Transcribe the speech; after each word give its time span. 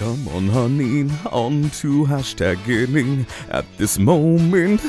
Come 0.00 0.28
on, 0.28 0.48
honey, 0.48 1.10
on 1.30 1.68
to 1.80 2.06
hashtag 2.06 2.64
getting 2.64 3.26
at 3.50 3.66
this 3.76 3.98
moment. 3.98 4.80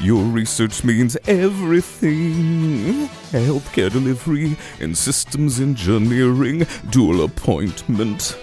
Your 0.00 0.22
research 0.22 0.84
means 0.84 1.16
everything. 1.26 3.08
Healthcare 3.32 3.90
delivery 3.90 4.56
and 4.78 4.96
systems 4.96 5.58
engineering, 5.58 6.68
dual 6.88 7.24
appointment. 7.24 8.38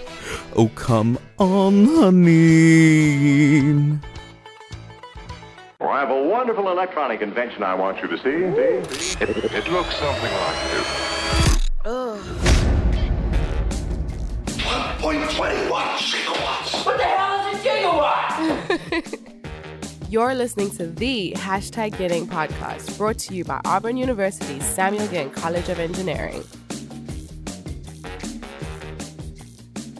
Oh, 0.54 0.68
come 0.74 1.18
on, 1.38 1.86
honey. 1.86 3.62
Well, 5.80 5.88
I 5.88 6.00
have 6.00 6.10
a 6.10 6.22
wonderful 6.24 6.70
electronic 6.70 7.22
invention 7.22 7.62
I 7.62 7.72
want 7.74 8.02
you 8.02 8.08
to 8.08 8.18
see. 8.18 8.22
see? 8.22 9.24
It, 9.24 9.30
it 9.54 9.72
looks 9.72 9.96
something 9.96 10.30
like 10.30 10.72
this. 10.72 11.08
1.21 15.00 15.87
You're 20.10 20.34
listening 20.34 20.70
to 20.72 20.86
the 20.86 21.32
Hashtag 21.36 21.96
Getting 21.96 22.26
podcast, 22.26 22.96
brought 22.98 23.18
to 23.20 23.34
you 23.34 23.44
by 23.44 23.60
Auburn 23.64 23.96
University's 23.96 24.64
Samuel 24.64 25.06
Ginn 25.08 25.30
College 25.30 25.68
of 25.68 25.78
Engineering. 25.78 26.44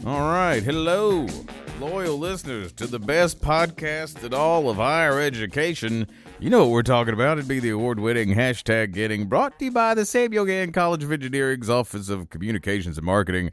All 0.07 0.31
right. 0.31 0.63
Hello, 0.63 1.27
loyal 1.81 2.19
listeners 2.19 2.73
to 2.73 2.87
the 2.87 2.99
best 2.99 3.41
podcast 3.41 4.25
in 4.25 4.33
all 4.33 4.71
of 4.71 4.77
higher 4.77 5.21
education. 5.21 6.07
You 6.39 6.51
know 6.51 6.61
what 6.61 6.71
we're 6.71 6.83
talking 6.83 7.15
about. 7.15 7.39
It'd 7.39 7.49
be 7.49 7.61
the 7.61 7.71
award 7.71 8.01
winning 8.01 8.30
hashtag 8.30 8.93
getting 8.93 9.27
brought 9.27 9.59
to 9.59 9.66
you 9.66 9.71
by 9.71 9.95
the 9.95 10.07
Samuel 10.07 10.47
Ginn 10.47 10.73
College 10.73 11.05
of 11.05 11.13
Engineering's 11.13 11.69
Office 11.69 12.09
of 12.09 12.30
Communications 12.30 12.97
and 12.97 13.05
Marketing, 13.05 13.51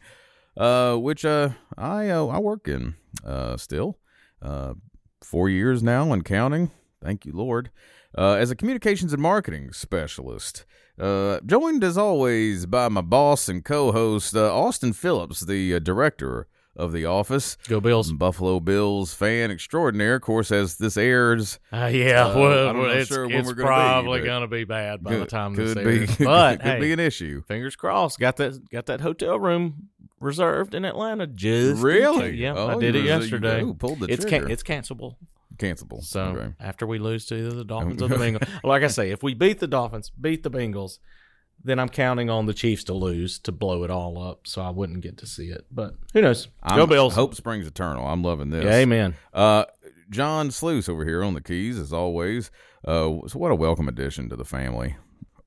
uh, 0.56 0.96
which 0.96 1.26
uh, 1.26 1.50
I, 1.78 2.10
uh, 2.10 2.28
I 2.28 2.40
work 2.40 2.68
in 2.68 2.96
uh, 3.26 3.58
still. 3.58 3.98
Uh, 4.42 4.76
four 5.24 5.50
years 5.50 5.82
now 5.84 6.12
and 6.12 6.24
counting. 6.26 6.72
Thank 7.04 7.26
you, 7.26 7.34
Lord. 7.34 7.72
Uh, 8.18 8.34
as 8.34 8.50
a 8.52 8.56
communications 8.56 9.12
and 9.14 9.22
marketing 9.22 9.74
specialist. 9.74 10.66
Uh, 10.98 11.40
joined 11.46 11.84
as 11.84 11.98
always 11.98 12.66
by 12.66 12.88
my 12.88 13.02
boss 13.02 13.50
and 13.50 13.66
co 13.66 13.92
host, 13.92 14.34
uh, 14.36 14.54
Austin 14.56 14.94
Phillips, 14.94 15.42
the 15.42 15.76
uh, 15.76 15.80
director 15.80 16.48
of 16.78 16.94
the 16.94 17.06
office. 17.06 17.58
Go 17.68 17.82
Bills. 17.82 18.12
Buffalo 18.14 18.60
Bills 18.62 19.14
fan 19.14 19.52
extraordinaire. 19.52 20.16
Of 20.16 20.22
course, 20.22 20.52
as 20.52 20.78
this 20.78 20.96
airs, 20.98 21.60
Uh, 21.74 21.90
yeah, 21.92 22.28
Uh, 22.28 22.40
well, 22.40 22.70
I'm 22.70 22.78
not 22.78 22.92
it's, 22.98 23.10
sure 23.10 23.28
when 23.28 23.46
we're 23.46 23.54
gonna 23.54 23.68
probably 23.68 24.22
going 24.22 24.42
to 24.42 24.48
be 24.48 24.64
bad 24.64 25.04
by 25.04 25.14
the 25.14 25.20
could, 25.20 25.30
time 25.30 25.56
could 25.56 25.68
this 25.68 25.76
be, 25.76 26.00
airs. 26.02 26.18
But 26.20 26.62
could 26.62 26.72
hey, 26.72 26.80
be 26.80 26.92
an 26.94 27.00
issue. 27.00 27.44
fingers 27.48 27.76
crossed. 27.76 28.20
Got 28.20 28.38
that 28.38 28.70
got 28.70 28.86
that 28.88 29.02
hotel 29.02 29.38
room 29.40 29.90
reserved 30.20 30.74
in 30.74 30.86
Atlanta. 30.86 31.28
Just 31.28 31.82
Really? 31.82 32.36
Yeah, 32.38 32.54
Oh, 32.56 32.68
I 32.78 32.80
did 32.80 32.96
it 32.96 33.00
you- 33.00 33.06
yesterday. 33.06 33.62
oh, 33.62 33.74
pulled 33.74 34.00
the 34.00 34.08
it's 34.08 34.26
trigger. 34.26 34.50
it's 34.50 34.64
cancelable. 34.64 35.16
Cancelable. 35.58 36.04
So 36.04 36.22
Okay. 36.22 36.54
after 36.60 36.86
we 36.86 37.00
lose 37.00 37.26
to 37.28 37.36
either 37.38 37.52
the 37.52 37.64
Dolphins 37.64 38.02
or 38.02 38.08
the 38.10 38.16
Bengals, 38.16 38.48
like 38.64 38.84
I 38.84 38.88
say, 38.88 39.12
if 39.12 39.24
we 39.24 39.34
beat 39.34 39.60
the 39.60 39.68
Dolphins, 39.68 40.10
beat 40.20 40.44
the 40.44 40.52
Bengals, 40.52 41.00
then 41.64 41.80
I'm 41.80 41.90
counting 41.90 42.30
on 42.30 42.46
the 42.46 42.54
Chiefs 42.54 42.84
to 42.86 42.94
lose 42.94 43.40
to 43.40 43.52
blow 43.52 43.84
it 43.84 43.90
all 43.90 44.22
up, 44.22 44.46
so 44.48 44.62
I 44.62 44.70
wouldn't 44.70 45.02
get 45.02 45.18
to 45.20 45.26
see 45.26 45.46
it. 45.48 45.66
But 45.72 45.96
who 46.14 46.22
knows? 46.22 46.48
Go 46.68 46.82
I'm- 46.82 46.90
Bills! 46.90 47.16
Hope 47.16 47.34
springs 47.36 47.66
eternal. 47.66 48.06
I'm 48.06 48.22
loving 48.24 48.50
this. 48.50 48.66
Yeah, 48.66 48.76
amen. 48.76 49.16
Uh, 49.34 49.66
John 50.10 50.52
Sluice 50.52 50.88
over 50.90 51.06
here 51.06 51.24
on 51.24 51.34
the 51.34 51.42
keys, 51.42 51.80
as 51.80 51.92
always. 51.94 52.52
Uh, 52.86 53.26
so 53.28 53.40
what 53.40 53.52
a 53.52 53.56
welcome 53.56 53.88
addition 53.88 54.30
to 54.30 54.36
the 54.36 54.46
family. 54.46 54.96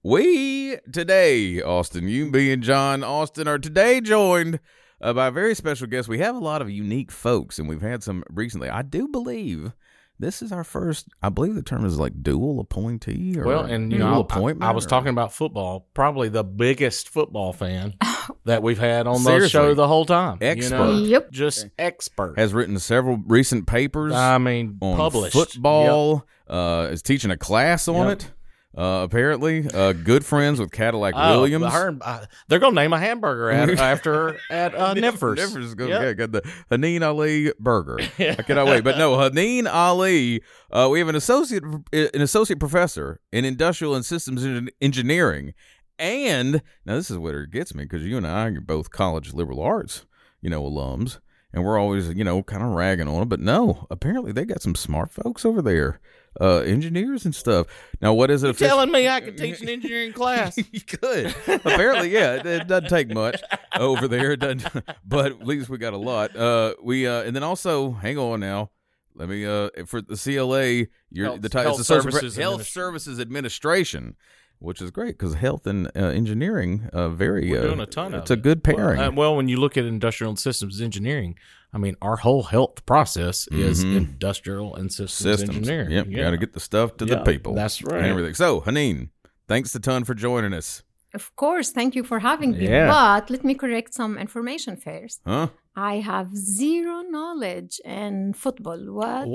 We 0.05 0.77
today, 0.93 1.61
Austin, 1.61 2.09
you 2.09 2.31
being 2.31 2.63
John 2.63 3.03
Austin, 3.03 3.49
are 3.49 3.59
today 3.59 4.01
joined 4.01 4.61
uh, 5.01 5.13
by 5.13 5.27
a 5.27 5.31
very 5.33 5.55
special 5.57 5.89
guest. 5.89 6.07
We 6.09 6.21
have 6.21 6.37
a 6.37 6.41
lot 6.41 6.63
of 6.63 6.71
unique 6.71 7.11
folks, 7.11 7.59
and 7.59 7.69
we've 7.69 7.83
had 7.83 8.05
some 8.05 8.23
recently. 8.31 8.69
I 8.71 8.83
do 8.83 9.09
believe 9.09 9.73
this 10.17 10.41
is 10.41 10.53
our 10.53 10.63
first. 10.63 11.09
I 11.21 11.31
believe 11.31 11.57
the 11.57 11.63
term 11.65 11.85
is 11.85 11.99
like 11.99 12.23
dual 12.23 12.61
appointee 12.61 13.37
or 13.39 13.45
Well, 13.45 13.65
and 13.65 13.91
you 13.91 13.99
dual 13.99 14.09
know, 14.11 14.17
I, 14.19 14.21
appointment. 14.21 14.71
I 14.71 14.73
was 14.73 14.87
or- 14.87 14.89
talking 14.89 15.09
about 15.11 15.33
football. 15.33 15.89
Probably 15.95 16.29
the 16.29 16.45
biggest 16.45 17.09
football 17.09 17.53
fan 17.53 17.95
that 18.45 18.63
we've 18.63 18.79
had 18.79 19.09
on 19.09 19.25
the 19.25 19.49
show 19.49 19.75
the 19.75 19.89
whole 19.89 20.05
time. 20.07 20.39
Expert. 20.41 20.77
You 20.77 20.79
know? 20.85 20.93
Yep. 21.07 21.33
just 21.33 21.67
expert. 21.77 22.39
has 22.39 22.55
written 22.55 22.79
several 22.79 23.19
recent 23.27 23.67
papers. 23.67 24.13
I 24.15 24.39
mean, 24.39 24.79
on 24.81 24.97
published 24.97 25.33
football. 25.33 26.25
Uh, 26.49 26.89
is 26.93 27.03
teaching 27.03 27.31
a 27.31 27.37
class 27.37 27.89
on 27.89 28.07
Yep. 28.09 28.21
it. 28.23 28.33
Uh, 28.79 29.03
apparently, 29.03 29.69
uh, 29.75 29.93
good 29.93 30.25
friends 30.25 30.61
with 30.61 30.71
Cadillac 30.71 31.13
Oh, 31.17 31.41
Williams. 31.41 31.65
I 31.65 31.71
heard- 31.71 31.99
uh, 32.01 32.27
they're 32.47 32.61
going 32.61 32.77
to 32.77 32.81
name 32.81 32.93
a 32.93 32.99
hamburger 33.01 33.51
at, 33.51 33.71
after 33.81 34.13
her 34.15 34.37
at 34.51 34.73
uh, 34.73 34.95
Nevers. 34.95 35.37
Nevers 35.37 35.75
go, 35.75 35.89
Yep. 35.89 36.01
yeah, 36.03 36.13
got 36.13 36.31
the 36.31 36.43
Haneen 36.71 37.03
Ali 37.03 37.53
burger. 37.59 37.99
I 38.21 38.37
cannot 38.37 38.67
wait. 38.67 38.85
But 38.85 38.97
no, 38.97 39.17
Haneen 39.17 39.67
Ali. 39.69 40.43
Uh, 40.71 40.89
we 40.93 41.01
have 41.01 41.09
an 41.09 41.17
associate, 41.17 41.65
an 41.93 42.21
associate 42.23 42.61
professor 42.61 43.21
in 43.33 43.45
industrial 43.45 43.97
and 43.97 44.05
systems 44.05 44.71
engineering, 44.81 45.55
and 45.99 46.63
now 46.87 46.95
this 46.95 47.11
is 47.11 47.19
where 47.19 47.43
it 47.43 47.51
gets 47.51 47.75
me 47.75 47.83
because 47.83 48.05
you 48.05 48.17
and 48.17 48.27
I 48.29 48.47
are 48.47 48.61
both 48.61 48.91
college 48.93 49.35
liberal 49.35 49.61
arts, 49.61 50.07
you 50.41 50.51
know, 50.51 50.63
alums, 50.63 51.19
and 51.53 51.65
we're 51.65 51.79
always, 51.79 52.11
you 52.11 52.23
know, 52.23 52.45
kind 52.45 52.63
of 52.63 52.69
ragging 52.71 53.09
on 53.09 53.19
them. 53.19 53.29
But 53.29 53.41
no, 53.41 53.89
apparently 53.91 54.31
they 54.31 54.45
got 54.45 54.63
some 54.63 54.77
smart 54.77 55.11
folks 55.11 55.45
over 55.45 55.61
there, 55.63 55.99
uh, 56.41 56.59
engineers 56.61 57.25
and 57.25 57.35
stuff. 57.35 57.67
Now, 58.01 58.15
what 58.15 58.31
is 58.31 58.43
it? 58.43 58.49
You 58.49 58.53
offici- 58.55 58.59
telling 58.69 58.91
me 58.93 59.09
I 59.09 59.21
could 59.21 59.37
teach 59.39 59.61
an 59.61 59.69
engineering 59.69 60.13
class? 60.13 60.57
you 60.73 60.81
could. 60.81 61.35
Apparently, 61.47 62.11
yeah. 62.11 62.35
It, 62.35 62.47
it 62.47 62.69
doesn't 62.69 62.89
take 62.91 63.09
much 63.09 63.41
over 63.79 64.07
there. 64.09 64.33
It 64.33 64.41
doesn't, 64.41 64.65
but 65.05 65.27
at 65.27 65.47
least 65.47 65.69
we 65.69 65.79
got 65.79 65.93
a 65.95 65.99
lot. 65.99 66.35
Uh, 66.37 66.75
we 66.83 67.07
uh, 67.07 67.23
and 67.23 67.35
then 67.35 67.43
also, 67.43 67.93
hang 67.93 68.19
on 68.19 68.41
now. 68.41 68.71
Let 69.15 69.29
me 69.29 69.45
uh 69.45 69.71
for 69.87 70.01
the 70.01 70.15
CLA, 70.17 70.87
you're 71.11 71.27
Health- 71.27 71.41
the 71.41 71.49
title 71.49 71.71
Health 71.73 71.81
is 71.81 71.91
Associate 71.91 72.03
Pro- 72.13 72.21
Services 72.21 72.37
Health 72.37 72.61
Administ- 72.61 72.67
Services 72.73 73.19
Administration, 73.21 74.17
which 74.61 74.81
is 74.83 74.91
great 74.91 75.17
because 75.19 75.35
health 75.35 75.67
and 75.67 75.87
uh, 75.97 76.01
engineering 76.07 76.89
uh 76.93 77.09
very 77.09 77.51
We're 77.51 77.61
uh, 77.61 77.63
doing 77.69 77.81
a 77.81 77.87
ton 77.87 78.15
of 78.15 78.23
It's 78.23 78.31
a 78.31 78.35
it. 78.35 78.43
good 78.43 78.63
pairing. 78.65 79.01
Uh, 79.01 79.11
well, 79.13 79.37
when 79.37 79.49
you 79.49 79.57
look 79.59 79.77
at 79.77 79.85
industrial 79.85 80.31
and 80.31 80.39
systems 80.39 80.81
engineering, 80.81 81.37
I 81.73 81.79
mean, 81.79 81.97
our 82.01 82.17
whole 82.17 82.45
health 82.45 82.85
process 82.87 83.47
is 83.53 83.85
Mhm. 83.85 83.97
industrial 83.97 84.75
and 84.75 84.91
systems, 84.93 85.39
Systems. 85.39 85.57
engineering. 85.57 85.91
Yep, 85.91 86.07
Yeah. 86.09 86.23
got 86.25 86.31
to 86.31 86.39
get 86.39 86.53
the 86.55 86.61
stuff 86.61 86.97
to 86.99 87.05
the 87.05 87.19
people. 87.19 87.55
that's 87.55 87.83
right. 87.83 87.99
And 87.99 88.07
everything. 88.07 88.35
So, 88.35 88.61
Haneen, 88.63 89.09
thanks 89.47 89.75
a 89.75 89.81
ton 89.81 90.05
for 90.05 90.15
joining 90.15 90.53
us. 90.55 90.83
Of 91.15 91.35
course, 91.37 91.71
thank 91.73 91.95
you 91.95 92.05
for 92.05 92.19
having 92.19 92.53
me. 92.53 92.69
Yeah. 92.69 92.87
But 92.89 93.31
let 93.31 93.43
me 93.45 93.55
correct 93.55 93.95
some 93.95 94.19
information 94.19 94.77
first. 94.77 95.21
Huh? 95.27 95.49
I 95.79 96.01
have 96.01 96.29
zero 96.37 97.03
knowledge 97.03 97.75
in 97.85 98.33
football 98.35 98.81
What? 99.01 99.27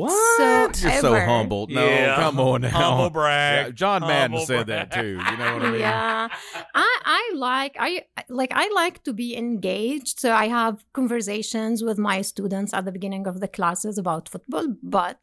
You're 0.84 1.02
so 1.08 1.14
humble. 1.32 1.68
No, 1.68 1.86
Yeah. 1.86 2.16
come 2.24 2.38
on 2.40 2.62
now. 2.62 2.70
Humble 2.70 3.10
brag. 3.12 3.66
Yeah, 3.68 3.72
John 3.72 4.02
Madden 4.02 4.32
Humble 4.32 4.46
said 4.46 4.68
that 4.68 4.92
too. 4.92 5.14
You 5.30 5.38
know 5.40 5.54
what 5.56 5.64
I 5.68 5.72
mean? 5.72 5.80
Yeah, 5.80 6.28
I 6.76 6.92
I 7.22 7.24
like 7.50 7.74
I 7.80 7.92
like 8.42 8.52
I 8.64 8.66
like 8.84 8.98
to 9.08 9.14
be 9.14 9.30
engaged. 9.46 10.20
So 10.20 10.30
I 10.34 10.48
have 10.60 10.76
conversations 11.00 11.76
with 11.88 11.98
my 12.10 12.18
students 12.32 12.74
at 12.74 12.84
the 12.88 12.92
beginning 12.98 13.26
of 13.32 13.36
the 13.44 13.48
classes 13.48 13.98
about 13.98 14.24
football, 14.28 14.68
but 15.00 15.20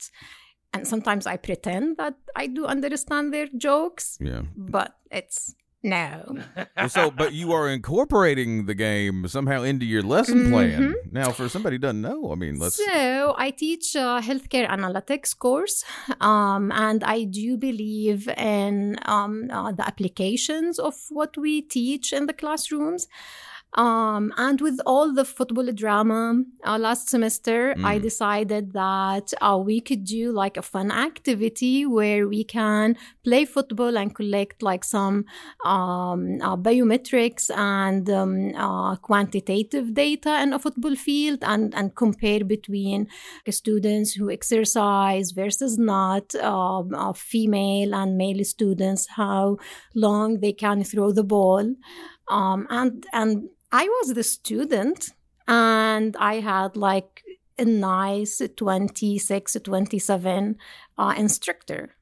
and 0.72 0.86
sometimes 0.86 1.24
I 1.26 1.36
pretend 1.36 1.96
that 1.98 2.14
I 2.42 2.46
do 2.46 2.62
understand 2.64 3.24
their 3.34 3.48
jokes, 3.68 4.16
Yeah. 4.20 4.42
but 4.56 4.90
it's 5.10 5.54
no. 5.82 6.38
So, 6.88 7.10
but 7.10 7.32
you 7.32 7.52
are 7.52 7.68
incorporating 7.68 8.66
the 8.66 8.74
game 8.74 9.28
somehow 9.28 9.62
into 9.62 9.84
your 9.84 10.02
lesson 10.02 10.50
plan. 10.50 10.94
Now, 11.12 11.30
for 11.30 11.48
somebody 11.48 11.76
who 11.76 11.80
doesn't 11.80 12.00
know, 12.00 12.32
I 12.32 12.34
mean, 12.34 12.58
let's. 12.58 12.76
So 12.76 13.34
I 13.36 13.50
teach 13.50 13.94
a 13.94 14.20
healthcare 14.22 14.68
analytics 14.68 15.36
course, 15.38 15.84
um, 16.20 16.72
and 16.72 17.04
I 17.04 17.24
do 17.24 17.56
believe 17.56 18.28
in 18.28 18.98
um, 19.04 19.50
uh, 19.50 19.72
the 19.72 19.86
applications 19.86 20.78
of 20.78 20.94
what 21.10 21.36
we 21.36 21.62
teach 21.62 22.12
in 22.12 22.26
the 22.26 22.32
classrooms. 22.32 23.06
Um, 23.74 24.32
and 24.36 24.60
with 24.60 24.80
all 24.84 25.12
the 25.14 25.24
football 25.24 25.70
drama 25.72 26.42
uh, 26.64 26.76
last 26.78 27.08
semester, 27.08 27.74
I 27.84 27.98
Mm. 27.98 28.02
decided 28.02 28.72
that 28.72 29.32
uh, 29.40 29.58
we 29.64 29.80
could 29.80 30.04
do 30.04 30.32
like 30.32 30.56
a 30.56 30.62
fun 30.62 30.90
activity 30.90 31.86
where 31.86 32.26
we 32.26 32.42
can 32.42 32.96
play 33.22 33.44
football 33.44 33.96
and 33.96 34.12
collect 34.12 34.60
like 34.62 34.82
some 34.84 35.24
um, 35.64 36.40
uh, 36.42 36.56
biometrics 36.56 37.48
and 37.56 38.10
um, 38.10 38.54
uh, 38.56 38.96
quantitative 38.96 39.94
data 39.94 40.42
in 40.42 40.52
a 40.52 40.58
football 40.58 40.96
field 40.96 41.38
and, 41.42 41.72
and 41.74 41.94
compare 41.94 42.42
between 42.44 43.06
students 43.48 44.14
who 44.14 44.30
exercise 44.30 45.30
versus 45.30 45.78
not, 45.78 46.34
um, 46.36 46.92
uh, 46.94 47.12
female 47.12 47.94
and 47.94 48.16
male 48.18 48.44
students, 48.44 49.06
how 49.16 49.56
long 49.94 50.40
they 50.40 50.52
can 50.52 50.82
throw 50.82 51.12
the 51.12 51.24
ball. 51.24 51.64
Um, 52.28 52.66
and, 52.70 53.06
and 53.12 53.48
I 53.72 53.84
was 53.84 54.14
the 54.14 54.24
student 54.24 55.10
and 55.46 56.16
I 56.16 56.40
had 56.40 56.76
like 56.76 57.22
a 57.58 57.64
nice 57.64 58.42
26, 58.56 59.56
27 59.62 60.56
uh, 60.98 61.14
instructor. 61.16 61.96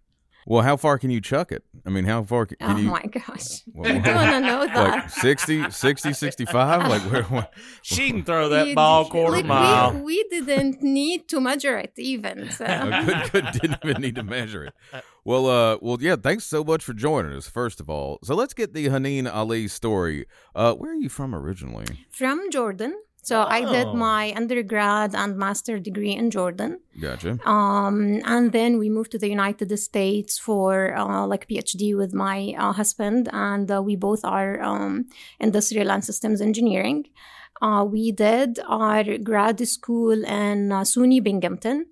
Well, 0.48 0.62
how 0.62 0.78
far 0.78 0.98
can 0.98 1.10
you 1.10 1.20
chuck 1.20 1.52
it? 1.52 1.62
I 1.84 1.90
mean, 1.90 2.04
how 2.06 2.22
far 2.22 2.46
can, 2.46 2.56
can 2.56 2.76
oh 2.76 2.78
you? 2.78 2.88
my 2.90 3.02
gosh. 3.02 3.62
Well, 3.74 3.90
I 3.92 4.14
want 4.14 4.30
to 4.32 4.40
know 4.40 4.66
that. 4.66 4.76
like 4.76 5.10
60, 5.10 5.70
60, 5.70 6.12
65? 6.14 6.88
Like, 6.88 7.02
where, 7.12 7.22
where, 7.24 7.48
She 7.82 8.10
can 8.10 8.24
throw 8.24 8.48
that 8.48 8.68
You- 8.68 8.74
ball 8.74 9.10
quarter 9.10 9.36
like, 9.36 9.44
mile. 9.44 9.92
We, 9.92 10.00
we 10.02 10.24
didn't 10.30 10.82
need 10.82 11.28
to 11.28 11.40
measure 11.40 11.76
it 11.76 11.92
even. 11.98 12.50
So. 12.50 12.64
Good, 13.06 13.30
good, 13.32 13.44
didn't 13.60 13.78
even 13.84 14.00
need 14.00 14.14
to 14.14 14.22
measure 14.22 14.64
it. 14.64 14.74
Well, 15.22 15.46
uh, 15.46 15.76
well, 15.82 15.98
yeah. 16.00 16.16
Thanks 16.16 16.44
so 16.44 16.64
much 16.64 16.82
for 16.82 16.94
joining 16.94 17.32
us. 17.36 17.46
First 17.46 17.78
of 17.78 17.90
all, 17.90 18.18
so 18.24 18.34
let's 18.34 18.54
get 18.54 18.72
the 18.72 18.86
Haneen 18.86 19.30
Ali 19.30 19.68
story. 19.68 20.24
Uh, 20.54 20.72
where 20.74 20.92
are 20.92 20.94
you 20.94 21.10
from 21.10 21.34
originally? 21.34 22.06
From 22.10 22.50
Jordan. 22.50 22.96
So 23.28 23.42
I 23.42 23.60
did 23.60 23.88
my 23.92 24.32
undergrad 24.34 25.14
and 25.14 25.36
master 25.36 25.78
degree 25.78 26.14
in 26.20 26.30
Jordan. 26.30 26.80
Gotcha. 26.98 27.38
Um, 27.46 28.22
and 28.24 28.52
then 28.52 28.78
we 28.78 28.88
moved 28.88 29.10
to 29.12 29.18
the 29.18 29.28
United 29.28 29.70
States 29.78 30.38
for 30.38 30.96
uh, 30.96 31.26
like 31.26 31.46
PhD 31.46 31.94
with 31.94 32.14
my 32.14 32.54
uh, 32.56 32.72
husband, 32.72 33.28
and 33.30 33.70
uh, 33.70 33.82
we 33.82 33.96
both 33.96 34.24
are 34.24 34.62
um, 34.62 35.10
industrial 35.40 35.90
and 35.90 36.02
systems 36.02 36.40
engineering. 36.40 37.04
Uh, 37.60 37.84
we 37.84 38.12
did 38.12 38.60
our 38.66 39.18
grad 39.18 39.60
school 39.68 40.24
in 40.24 40.72
uh, 40.72 40.80
SUNY 40.80 41.22
Binghamton. 41.22 41.84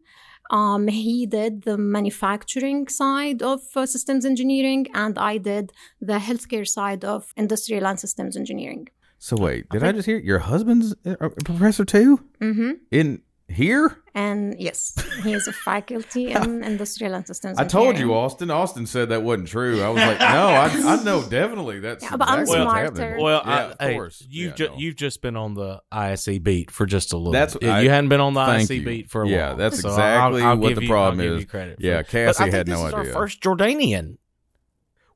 Um, 0.50 0.88
he 0.88 1.26
did 1.26 1.64
the 1.64 1.76
manufacturing 1.76 2.88
side 2.88 3.42
of 3.42 3.60
uh, 3.74 3.84
systems 3.84 4.24
engineering, 4.24 4.86
and 4.94 5.18
I 5.18 5.36
did 5.36 5.72
the 6.00 6.18
healthcare 6.18 6.66
side 6.66 7.04
of 7.04 7.34
industrial 7.36 7.86
and 7.86 8.00
systems 8.00 8.38
engineering. 8.38 8.88
So 9.26 9.36
wait, 9.36 9.68
did 9.70 9.82
I 9.82 9.90
just 9.90 10.06
hear 10.06 10.18
your 10.18 10.38
husband's 10.38 10.94
a 11.04 11.16
a 11.26 11.30
professor 11.30 11.84
too? 11.84 12.20
hmm 12.40 12.72
In 12.92 13.22
here? 13.48 13.98
And 14.14 14.54
yes, 14.60 14.94
he 15.24 15.32
is 15.32 15.48
a 15.48 15.52
faculty 15.52 16.30
in 16.38 16.62
industrial 16.62 17.12
and 17.14 17.26
systems 17.26 17.58
I 17.58 17.64
told 17.64 17.98
you, 17.98 18.14
Austin. 18.14 18.52
Austin 18.52 18.86
said 18.86 19.08
that 19.08 19.24
wasn't 19.24 19.48
true. 19.48 19.82
I 19.82 19.88
was 19.88 20.00
like, 20.00 20.20
no, 20.20 20.26
I, 20.26 20.70
I 20.98 21.02
know 21.08 21.28
definitely 21.28 21.80
that's 21.80 22.04
Yeah, 22.04 22.14
but 22.16 22.28
I'm 22.28 22.46
smarter. 22.46 22.84
happening. 22.84 23.20
Well, 23.20 23.42
yeah, 23.44 23.52
I, 23.52 23.62
of 23.62 23.76
hey, 23.80 23.94
course. 23.94 24.24
you've 24.28 24.50
Yeah, 24.50 24.54
ju- 24.66 24.68
no. 24.68 24.76
you've 24.78 24.96
just 24.96 25.22
been 25.22 25.36
on 25.36 25.54
the 25.54 25.82
ISE 25.90 26.38
beat 26.38 26.70
for 26.70 26.86
just 26.86 27.12
a 27.12 27.16
little. 27.16 27.32
That's- 27.32 27.56
bit. 27.56 27.68
I- 27.68 27.80
you 27.80 27.90
hadn't 27.90 28.10
been 28.10 28.20
on 28.20 28.34
the 28.34 28.40
ISE 28.40 28.70
you. 28.70 28.84
beat 28.84 29.10
for 29.10 29.24
a 29.24 29.28
Yeah, 29.28 29.48
while. 29.48 29.56
that's 29.56 29.80
So 29.80 29.88
exactly 29.88 30.42
I'll, 30.42 30.50
I'll 30.50 30.56
what 30.56 30.76
the 30.76 30.82
you- 30.82 30.88
problem 30.88 31.18
I'll 31.18 31.26
give 31.26 31.34
is. 31.34 31.40
you 31.40 31.46
credit 31.48 31.76
Yeah, 31.80 31.98
it. 31.98 32.06
Cassie 32.06 32.26
But 32.26 32.40
I 32.40 32.44
think 32.44 32.54
had 32.54 32.66
this 32.68 32.78
no 32.78 32.86
is 32.86 32.94
idea. 32.94 33.12
Our 33.12 33.18
first 33.22 33.40
Jordanian. 33.42 34.18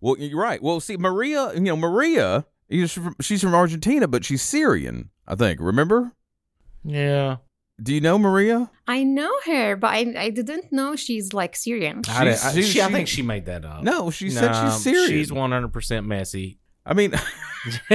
Well, 0.00 0.16
you're 0.18 0.36
right. 0.40 0.60
Well, 0.60 0.80
see, 0.80 0.96
Maria, 0.96 1.52
you 1.54 1.60
know, 1.60 1.76
Maria, 1.76 2.26
is 2.34 2.44
from, 2.44 2.44
she's 3.20 3.40
from 3.42 3.54
Argentina, 3.54 4.06
but 4.08 4.24
she's 4.24 4.42
Syrian, 4.42 5.10
I 5.26 5.34
think. 5.34 5.60
Remember? 5.60 6.12
Yeah, 6.84 7.36
Do 7.82 7.92
you 7.94 8.00
know 8.00 8.18
Maria? 8.18 8.70
I 8.86 9.04
know 9.04 9.30
her, 9.46 9.76
but 9.76 9.88
I, 9.88 10.14
I 10.16 10.30
didn't 10.30 10.72
know 10.72 10.96
she's 10.96 11.32
like 11.34 11.54
Syrian. 11.56 12.02
I, 12.08 12.28
I, 12.30 12.34
She- 12.54 12.62
she, 12.62 12.82
I 12.82 12.90
think 12.90 13.06
she 13.08 13.22
made 13.22 13.46
that 13.46 13.64
up. 13.64 13.82
No, 13.82 14.10
she 14.10 14.30
said 14.30 14.52
she's 14.54 14.82
Syrian. 14.82 15.08
She's 15.08 15.32
one 15.32 15.50
hundred 15.52 15.72
percent 15.72 16.06
messy. 16.06 16.58
I 16.86 16.94
mean, 16.94 17.10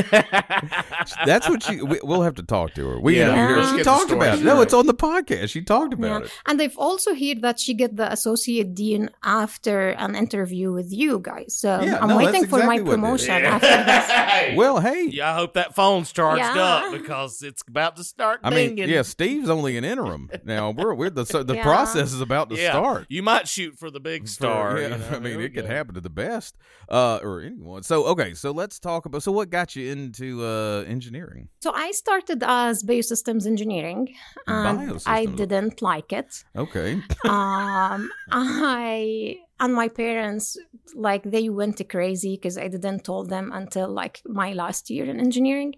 that's 1.25 1.49
what 1.49 1.63
she. 1.63 1.81
We, 1.81 1.99
we'll 2.03 2.21
have 2.21 2.35
to 2.35 2.43
talk 2.43 2.73
to 2.75 2.87
her. 2.87 2.99
We 2.99 3.17
Yeah, 3.17 3.33
interviewed 3.33 3.65
her. 3.65 3.77
She 3.77 3.83
talked 3.83 4.11
about 4.11 4.39
it. 4.39 4.43
No, 4.43 4.61
it's 4.61 4.73
on 4.73 4.85
the 4.85 4.93
podcast. 4.93 5.49
She 5.49 5.61
talked 5.63 5.93
about 5.93 6.21
Yeah. 6.21 6.25
it. 6.27 6.31
And 6.45 6.61
I've 6.61 6.77
also 6.77 7.13
heard 7.15 7.41
that 7.41 7.59
she 7.59 7.73
get 7.73 7.95
the 7.95 8.11
associate 8.11 8.75
dean 8.75 9.09
after 9.23 9.89
an 9.89 10.15
interview 10.15 10.71
with 10.71 10.91
you 10.91 11.19
guys. 11.19 11.55
So 11.55 11.81
Yeah, 11.81 11.99
I'm 12.01 12.09
no, 12.09 12.17
waiting 12.17 12.41
that's 12.41 12.45
for 12.45 12.59
my 12.59 12.75
exactly 12.75 12.83
what 12.83 12.91
promotion 12.95 13.35
is. 13.35 13.47
after 13.47 13.67
this. 13.67 14.55
Well, 14.55 14.79
hey, 14.79 15.07
Yeah, 15.09 15.31
I 15.31 15.35
hope 15.35 15.53
that 15.53 15.73
phone's 15.75 16.11
charged 16.11 16.39
Yeah. 16.43 16.61
up 16.61 16.91
because 16.91 17.41
it's 17.41 17.63
about 17.67 17.95
to 17.95 18.03
start 18.03 18.41
I 18.43 18.49
mean, 18.51 18.75
dinging. 18.75 18.89
yeah, 18.89 19.01
Steve's 19.01 19.49
only 19.49 19.77
an 19.77 19.83
interim. 19.83 20.29
Now 20.43 20.71
we're 20.71 20.93
we're 20.93 21.09
the 21.09 21.25
so 21.25 21.41
the 21.43 21.55
Yeah. 21.55 21.63
process 21.63 22.13
is 22.13 22.21
about 22.21 22.49
to 22.51 22.55
Yeah, 22.55 22.71
start. 22.71 23.05
You 23.09 23.23
might 23.23 23.47
shoot 23.47 23.77
for 23.79 23.89
the 23.89 23.99
big 23.99 24.23
For- 24.23 24.27
star. 24.29 24.77
yeah, 24.77 24.83
you 24.83 24.89
know, 24.97 25.07
I 25.09 25.13
mean, 25.13 25.23
there 25.23 25.37
we 25.39 25.45
it 25.45 25.53
could 25.55 25.65
happen 25.65 25.95
to 25.95 26.01
the 26.01 26.09
best, 26.09 26.55
uh, 26.89 27.19
or 27.23 27.41
anyone. 27.41 27.83
So, 27.83 28.05
okay, 28.05 28.33
so 28.33 28.51
let's 28.51 28.74
talk 28.79 29.05
about. 29.05 29.23
So, 29.23 29.31
what 29.31 29.49
got 29.49 29.75
you 29.75 29.91
into 29.91 30.43
uh, 30.43 30.83
engineering? 30.87 31.49
So 31.61 31.71
I 31.73 31.91
started 31.91 32.43
as 32.45 32.83
biosystems 32.83 33.45
engineering, 33.45 34.15
and 34.47 35.01
I 35.05 35.25
didn't 35.25 35.81
like 35.81 36.13
it. 36.13 36.43
Okay, 36.55 37.01
um 37.25 38.09
i 38.31 39.37
and 39.59 39.73
my 39.73 39.87
parents 39.87 40.57
like 40.95 41.23
they 41.23 41.49
went 41.49 41.81
crazy 41.89 42.35
because 42.35 42.57
i 42.57 42.67
didn't 42.67 43.03
told 43.03 43.29
them 43.29 43.51
until 43.53 43.89
like 43.89 44.21
my 44.25 44.53
last 44.53 44.89
year 44.89 45.05
in 45.05 45.19
engineering 45.19 45.73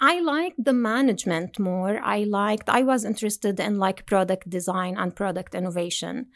i 0.00 0.20
liked 0.20 0.62
the 0.62 0.72
management 0.72 1.58
more 1.58 2.00
i 2.02 2.24
liked 2.24 2.68
i 2.68 2.82
was 2.82 3.04
interested 3.04 3.58
in 3.60 3.78
like 3.78 4.06
product 4.06 4.48
design 4.50 4.96
and 4.96 5.14
product 5.16 5.54
innovation 5.54 6.26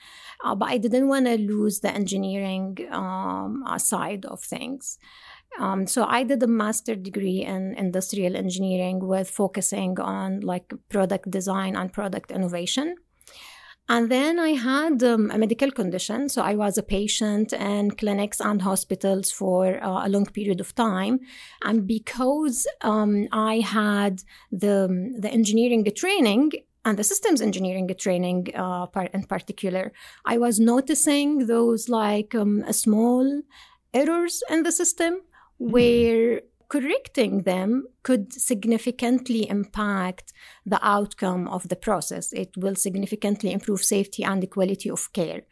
uh, 0.44 0.54
but 0.54 0.68
i 0.68 0.78
didn't 0.78 1.08
want 1.08 1.26
to 1.26 1.36
lose 1.36 1.80
the 1.80 1.92
engineering 1.92 2.76
um, 2.90 3.64
uh, 3.66 3.78
side 3.78 4.24
of 4.26 4.40
things 4.40 4.98
um, 5.58 5.86
so 5.86 6.04
I 6.04 6.22
did 6.22 6.42
a 6.42 6.46
master 6.46 6.94
degree 6.94 7.42
in 7.42 7.74
industrial 7.74 8.36
engineering 8.36 9.00
with 9.00 9.30
focusing 9.30 9.98
on 10.00 10.40
like 10.40 10.72
product 10.88 11.30
design 11.30 11.76
and 11.76 11.92
product 11.92 12.30
innovation. 12.30 12.96
And 13.88 14.10
then 14.10 14.40
I 14.40 14.50
had 14.50 15.02
um, 15.04 15.30
a 15.30 15.38
medical 15.38 15.70
condition. 15.70 16.28
So 16.28 16.42
I 16.42 16.56
was 16.56 16.76
a 16.76 16.82
patient 16.82 17.52
in 17.52 17.92
clinics 17.92 18.40
and 18.40 18.60
hospitals 18.60 19.30
for 19.30 19.82
uh, 19.82 20.06
a 20.06 20.08
long 20.08 20.26
period 20.26 20.60
of 20.60 20.74
time. 20.74 21.20
And 21.62 21.86
because 21.86 22.66
um, 22.80 23.28
I 23.30 23.60
had 23.60 24.22
the, 24.50 25.14
the 25.18 25.30
engineering 25.30 25.86
training, 25.94 26.50
and 26.84 26.96
the 26.96 27.04
systems 27.04 27.42
engineering 27.42 27.90
training 27.98 28.46
uh, 28.54 28.86
par- 28.86 29.10
in 29.12 29.24
particular, 29.24 29.92
I 30.24 30.38
was 30.38 30.60
noticing 30.60 31.48
those 31.48 31.88
like 31.88 32.32
um, 32.32 32.64
small 32.72 33.42
errors 33.92 34.42
in 34.48 34.62
the 34.62 34.70
system 34.70 35.22
where 35.58 36.40
correcting 36.68 37.42
them 37.42 37.86
could 38.02 38.32
significantly 38.32 39.48
impact 39.48 40.32
the 40.64 40.78
outcome 40.82 41.46
of 41.48 41.68
the 41.68 41.76
process. 41.76 42.32
It 42.32 42.50
will 42.56 42.74
significantly 42.74 43.52
improve 43.52 43.84
safety 43.84 44.24
and 44.24 44.42
the 44.42 44.46
quality 44.48 44.90
of 44.90 45.12
care. 45.12 45.42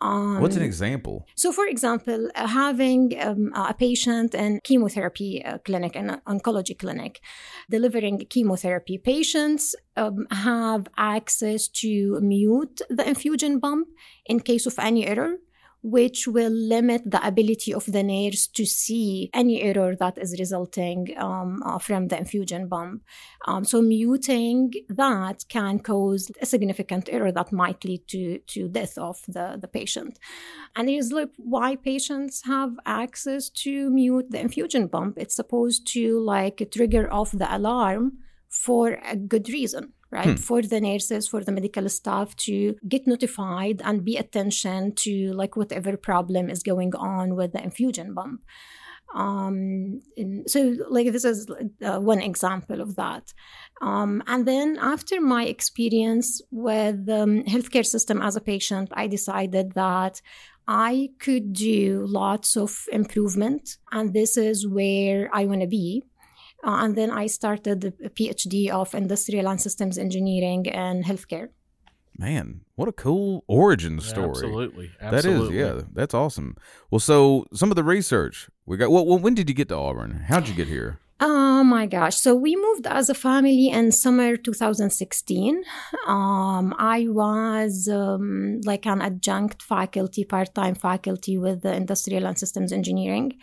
Um, 0.00 0.40
what's 0.40 0.56
an 0.56 0.62
example? 0.62 1.26
so, 1.36 1.52
for 1.52 1.66
example, 1.66 2.28
uh, 2.34 2.46
having 2.46 3.12
um, 3.20 3.52
a 3.54 3.72
patient 3.72 4.34
in 4.34 4.60
chemotherapy 4.64 5.44
uh, 5.44 5.58
clinic, 5.58 5.94
an 5.94 6.20
oncology 6.26 6.76
clinic, 6.76 7.20
delivering 7.70 8.18
chemotherapy, 8.28 8.98
patients 8.98 9.76
um, 9.96 10.26
have 10.30 10.88
access 10.96 11.68
to 11.68 12.18
mute 12.20 12.80
the 12.90 13.06
infusion 13.06 13.60
pump 13.60 13.88
in 14.26 14.40
case 14.40 14.66
of 14.66 14.76
any 14.78 15.06
error 15.06 15.36
which 15.82 16.28
will 16.28 16.50
limit 16.50 17.02
the 17.04 17.24
ability 17.26 17.74
of 17.74 17.84
the 17.86 18.02
nurse 18.02 18.46
to 18.46 18.64
see 18.64 19.28
any 19.34 19.62
error 19.62 19.96
that 19.96 20.16
is 20.16 20.36
resulting 20.38 21.12
um, 21.16 21.60
uh, 21.66 21.78
from 21.78 22.08
the 22.08 22.16
infusion 22.16 22.68
pump. 22.68 23.02
Um, 23.46 23.64
so 23.64 23.82
muting 23.82 24.72
that 24.88 25.44
can 25.48 25.80
cause 25.80 26.30
a 26.40 26.46
significant 26.46 27.08
error 27.10 27.32
that 27.32 27.52
might 27.52 27.84
lead 27.84 28.06
to, 28.08 28.38
to 28.38 28.68
death 28.68 28.96
of 28.96 29.20
the, 29.26 29.58
the 29.60 29.68
patient. 29.68 30.18
And 30.76 30.88
here's 30.88 31.12
like 31.12 31.30
why 31.36 31.74
patients 31.74 32.42
have 32.44 32.72
access 32.86 33.50
to 33.50 33.90
mute 33.90 34.30
the 34.30 34.40
infusion 34.40 34.88
pump. 34.88 35.18
It's 35.18 35.34
supposed 35.34 35.86
to 35.94 36.20
like 36.20 36.68
trigger 36.72 37.12
off 37.12 37.32
the 37.32 37.54
alarm 37.54 38.18
for 38.48 39.00
a 39.04 39.16
good 39.16 39.48
reason 39.48 39.94
right? 40.12 40.38
For 40.38 40.60
the 40.62 40.80
nurses 40.80 41.26
for 41.26 41.42
the 41.42 41.52
medical 41.52 41.88
staff 41.88 42.36
to 42.46 42.76
get 42.88 43.06
notified 43.06 43.80
and 43.84 44.04
be 44.04 44.16
attention 44.16 44.94
to 44.96 45.32
like 45.32 45.56
whatever 45.56 45.96
problem 45.96 46.50
is 46.50 46.62
going 46.62 46.94
on 46.94 47.34
with 47.34 47.52
the 47.52 47.62
infusion 47.62 48.14
pump. 48.14 48.42
Um 49.14 50.00
in- 50.16 50.44
so 50.46 50.60
like 50.88 51.10
this 51.12 51.24
is 51.24 51.46
uh, 51.50 51.98
one 52.00 52.20
example 52.20 52.80
of 52.80 52.96
that. 52.96 53.24
Um, 53.82 54.22
and 54.26 54.46
then 54.46 54.78
after 54.80 55.20
my 55.20 55.44
experience 55.44 56.40
with 56.50 57.06
the 57.06 57.22
um, 57.22 57.42
healthcare 57.44 57.84
system 57.84 58.22
as 58.22 58.36
a 58.36 58.40
patient 58.40 58.88
i 58.94 59.06
decided 59.06 59.72
that 59.72 60.20
i 60.68 61.08
could 61.18 61.52
do 61.52 62.06
lots 62.06 62.56
of 62.56 62.70
improvement 62.92 63.76
and 63.90 64.12
this 64.14 64.36
is 64.36 64.66
where 64.66 65.28
i 65.32 65.44
want 65.44 65.60
to 65.60 65.66
be 65.66 66.02
uh, 66.62 66.78
and 66.82 66.96
then 66.96 67.10
I 67.10 67.26
started 67.26 67.84
a 67.84 68.10
PhD 68.10 68.70
of 68.70 68.94
industrial 68.94 69.48
and 69.48 69.60
systems 69.60 69.98
engineering 69.98 70.68
and 70.68 71.04
healthcare. 71.04 71.48
Man, 72.18 72.60
what 72.76 72.88
a 72.88 72.92
cool 72.92 73.42
origin 73.46 73.98
story. 74.00 74.28
Absolutely, 74.28 74.90
That 75.00 75.24
is, 75.24 75.50
yeah, 75.50 75.80
that's 75.92 76.14
awesome. 76.14 76.56
Well, 76.90 77.00
so 77.00 77.46
some 77.54 77.70
of 77.70 77.76
the 77.76 77.84
research 77.84 78.48
we 78.66 78.76
got. 78.76 78.90
Well, 78.90 79.06
well, 79.06 79.18
when 79.18 79.34
did 79.34 79.48
you 79.48 79.54
get 79.54 79.68
to 79.68 79.76
Auburn? 79.76 80.24
How'd 80.28 80.46
you 80.46 80.54
get 80.54 80.68
here? 80.68 81.00
Oh 81.24 81.62
my 81.64 81.86
gosh. 81.86 82.16
So 82.16 82.34
we 82.34 82.56
moved 82.56 82.86
as 82.86 83.08
a 83.08 83.14
family 83.14 83.68
in 83.68 83.92
summer 83.92 84.36
2016. 84.36 85.62
Um, 86.06 86.74
I 86.78 87.06
was 87.08 87.88
um, 87.88 88.60
like 88.64 88.86
an 88.86 89.00
adjunct 89.00 89.62
faculty, 89.62 90.24
part 90.24 90.52
time 90.54 90.74
faculty 90.74 91.38
with 91.38 91.62
the 91.62 91.72
industrial 91.72 92.26
and 92.26 92.36
systems 92.36 92.72
engineering. 92.72 93.38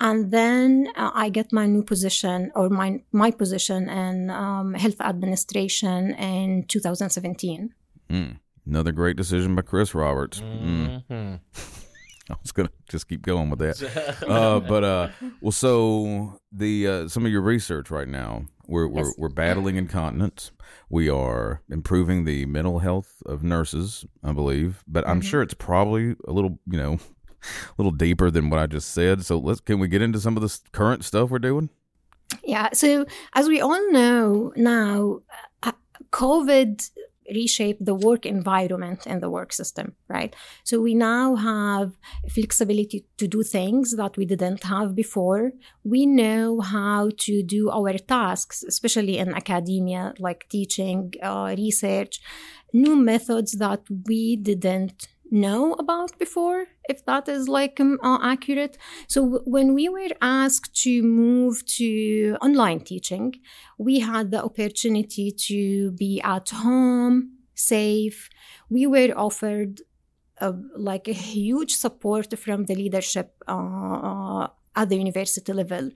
And 0.00 0.30
then 0.30 0.88
uh, 0.96 1.10
I 1.14 1.28
get 1.28 1.52
my 1.52 1.66
new 1.66 1.82
position 1.82 2.50
or 2.54 2.68
my, 2.70 3.02
my 3.12 3.30
position 3.30 3.88
in 3.88 4.30
um, 4.30 4.74
health 4.74 5.00
administration 5.00 6.12
in 6.14 6.64
2017. 6.66 7.74
Mm. 8.10 8.38
Another 8.66 8.92
great 8.92 9.16
decision 9.16 9.54
by 9.54 9.62
Chris 9.62 9.94
Roberts. 9.94 10.40
Mm. 10.40 11.04
Mhm. 11.10 11.40
I 12.30 12.34
was 12.42 12.52
gonna 12.52 12.70
just 12.88 13.08
keep 13.08 13.22
going 13.22 13.50
with 13.50 13.58
that. 13.58 14.16
Uh, 14.28 14.60
but 14.60 14.84
uh, 14.84 15.08
well, 15.40 15.50
so 15.50 16.38
the 16.52 16.86
uh, 16.86 17.08
some 17.08 17.26
of 17.26 17.32
your 17.32 17.40
research 17.40 17.90
right 17.90 18.06
now, 18.06 18.44
we're 18.68 18.86
we're, 18.86 19.06
Yes. 19.06 19.14
we're 19.18 19.28
battling 19.28 19.74
incontinence. 19.74 20.52
We 20.88 21.08
are 21.10 21.60
improving 21.68 22.24
the 22.26 22.46
mental 22.46 22.78
health 22.78 23.20
of 23.26 23.42
nurses, 23.42 24.04
I 24.22 24.30
believe. 24.32 24.84
But 24.86 25.08
I'm 25.08 25.20
sure 25.20 25.42
it's 25.42 25.54
probably 25.54 26.14
a 26.28 26.32
little, 26.32 26.60
you 26.70 26.78
know, 26.78 26.92
a 26.94 27.19
little 27.78 27.92
deeper 27.92 28.30
than 28.30 28.50
what 28.50 28.60
I 28.60 28.66
just 28.66 28.90
said. 28.90 29.24
So 29.24 29.38
let's 29.38 29.60
can 29.60 29.78
we 29.78 29.88
get 29.88 30.02
into 30.02 30.20
some 30.20 30.36
of 30.36 30.42
the 30.42 30.58
current 30.72 31.04
stuff 31.04 31.30
we're 31.30 31.38
doing? 31.38 31.70
Yeah. 32.44 32.68
So, 32.72 33.06
as 33.34 33.48
we 33.48 33.60
all 33.60 33.92
know 33.92 34.52
now, 34.56 35.20
uh, 35.62 35.72
COVID 36.12 36.90
reshaped 37.32 37.84
the 37.84 37.94
work 37.94 38.26
environment 38.26 39.06
and 39.06 39.22
the 39.22 39.30
work 39.30 39.52
system, 39.52 39.94
right? 40.08 40.34
So, 40.64 40.80
we 40.80 40.94
now 40.94 41.36
have 41.36 41.92
flexibility 42.28 43.06
to 43.18 43.28
do 43.28 43.42
things 43.42 43.96
that 43.96 44.16
we 44.16 44.24
didn't 44.26 44.64
have 44.64 44.94
before. 44.94 45.52
We 45.84 46.06
know 46.06 46.60
how 46.60 47.10
to 47.18 47.42
do 47.42 47.70
our 47.70 47.98
tasks, 47.98 48.62
especially 48.62 49.18
in 49.18 49.34
academia, 49.34 50.14
like 50.18 50.48
teaching, 50.48 51.14
uh, 51.22 51.54
research, 51.56 52.20
new 52.72 52.96
methods 52.96 53.52
that 53.52 53.82
we 54.06 54.36
didn't 54.36 55.08
know 55.30 55.74
about 55.74 56.18
before 56.18 56.66
if 56.88 57.04
that 57.06 57.28
is 57.28 57.48
like 57.48 57.78
um, 57.80 57.98
uh, 58.02 58.18
accurate. 58.22 58.76
So 59.08 59.22
w- 59.22 59.42
when 59.46 59.74
we 59.74 59.88
were 59.88 60.10
asked 60.20 60.74
to 60.82 61.02
move 61.02 61.64
to 61.78 62.36
online 62.42 62.80
teaching 62.80 63.34
we 63.78 64.00
had 64.00 64.30
the 64.30 64.42
opportunity 64.42 65.30
to 65.48 65.92
be 65.92 66.20
at 66.22 66.50
home 66.50 67.32
safe. 67.54 68.28
We 68.68 68.86
were 68.86 69.12
offered 69.16 69.80
uh, 70.40 70.52
like 70.76 71.08
a 71.08 71.12
huge 71.12 71.74
support 71.74 72.38
from 72.38 72.64
the 72.66 72.74
leadership 72.74 73.34
uh, 73.46 74.48
at 74.76 74.88
the 74.88 74.96
university 74.96 75.52
level. 75.52 75.90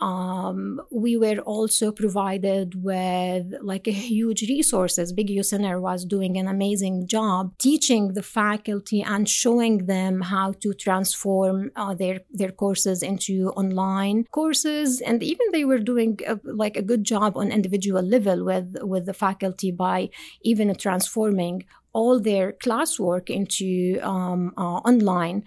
Um, 0.00 0.80
we 0.90 1.16
were 1.16 1.38
also 1.40 1.90
provided 1.90 2.82
with 2.82 3.54
like 3.60 3.88
a 3.88 3.92
huge 3.92 4.42
resources. 4.42 5.12
Biggio 5.12 5.44
Center 5.44 5.80
was 5.80 6.04
doing 6.04 6.36
an 6.38 6.46
amazing 6.46 7.08
job 7.08 7.52
teaching 7.58 8.14
the 8.14 8.22
faculty 8.22 9.02
and 9.02 9.28
showing 9.28 9.86
them 9.86 10.20
how 10.20 10.52
to 10.60 10.72
transform 10.72 11.70
uh, 11.74 11.94
their 11.94 12.20
their 12.30 12.52
courses 12.52 13.02
into 13.02 13.50
online 13.50 14.24
courses, 14.30 15.00
and 15.00 15.22
even 15.22 15.46
they 15.52 15.64
were 15.64 15.78
doing 15.78 16.18
a, 16.26 16.38
like 16.44 16.76
a 16.76 16.82
good 16.82 17.04
job 17.04 17.36
on 17.36 17.50
individual 17.50 18.02
level 18.02 18.44
with 18.44 18.76
with 18.82 19.06
the 19.06 19.14
faculty 19.14 19.70
by 19.72 20.08
even 20.42 20.72
transforming 20.76 21.64
all 21.92 22.20
their 22.20 22.52
classwork 22.52 23.28
into 23.28 23.98
um, 24.02 24.52
uh, 24.56 24.80
online. 24.90 25.44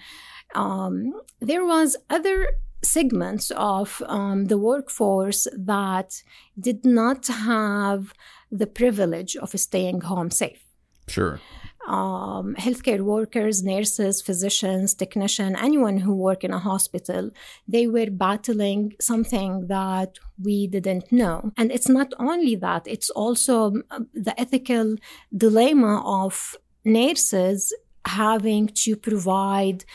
Um, 0.54 1.14
there 1.42 1.66
was 1.66 1.98
other 2.10 2.48
segments 2.86 3.52
of 3.52 4.02
um, 4.08 4.46
the 4.46 4.58
workforce 4.58 5.48
that 5.58 6.22
did 6.60 6.86
not 6.86 7.28
have 7.28 8.14
the 8.52 8.68
privilege 8.68 9.36
of 9.36 9.50
staying 9.60 10.02
home 10.02 10.32
safe. 10.32 10.64
Sure. 11.08 11.40
Um, 11.88 12.56
healthcare 12.56 13.02
workers, 13.02 13.64
nurses, 13.64 14.20
physicians, 14.20 14.96
technicians, 14.96 15.58
anyone 15.62 15.98
who 16.00 16.16
work 16.16 16.44
in 16.44 16.52
a 16.52 16.58
hospital, 16.58 17.30
they 17.68 17.86
were 17.86 18.10
battling 18.10 18.94
something 19.00 19.68
that 19.68 20.18
we 20.42 20.66
didn't 20.66 21.12
know. 21.12 21.52
And 21.58 21.72
it's 21.72 21.88
not 21.88 22.12
only 22.18 22.56
that, 22.56 22.88
it's 22.88 23.12
also 23.12 23.74
um, 23.92 24.08
the 24.16 24.40
ethical 24.40 24.96
dilemma 25.38 26.02
of 26.24 26.56
nurses 26.84 27.72
having 28.06 28.68
to 28.68 28.96
provide 28.96 29.86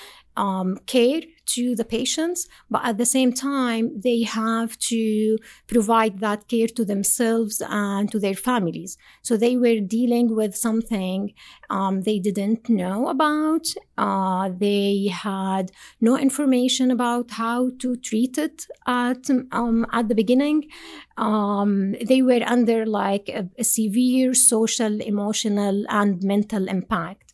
um, 0.41 0.79
care 0.87 1.21
to 1.55 1.75
the 1.75 1.85
patients, 1.85 2.49
but 2.71 2.83
at 2.85 2.97
the 2.97 3.05
same 3.05 3.33
time, 3.33 4.01
they 4.01 4.23
have 4.23 4.79
to 4.79 5.37
provide 5.67 6.21
that 6.21 6.49
care 6.49 6.69
to 6.69 6.85
themselves 6.85 7.61
and 7.69 8.11
to 8.13 8.19
their 8.19 8.39
families. 8.49 8.97
So 9.23 9.37
they 9.37 9.57
were 9.57 9.81
dealing 9.81 10.35
with 10.35 10.57
something 10.57 11.35
um, 11.69 12.03
they 12.03 12.19
didn't 12.19 12.69
know 12.69 13.09
about. 13.09 13.67
Uh, 13.99 14.51
they 14.57 15.11
had 15.13 15.73
no 16.01 16.17
information 16.17 16.91
about 16.91 17.33
how 17.33 17.71
to 17.81 17.97
treat 17.97 18.39
it 18.39 18.67
at 18.87 19.29
um, 19.53 19.87
at 19.93 20.09
the 20.09 20.15
beginning. 20.15 20.69
Um, 21.17 21.97
they 22.11 22.23
were 22.23 22.43
under 22.47 22.87
like 22.87 23.29
a, 23.29 23.49
a 23.59 23.65
severe 23.65 24.33
social, 24.35 25.01
emotional, 25.03 25.85
and 25.89 26.23
mental 26.23 26.67
impact 26.69 27.30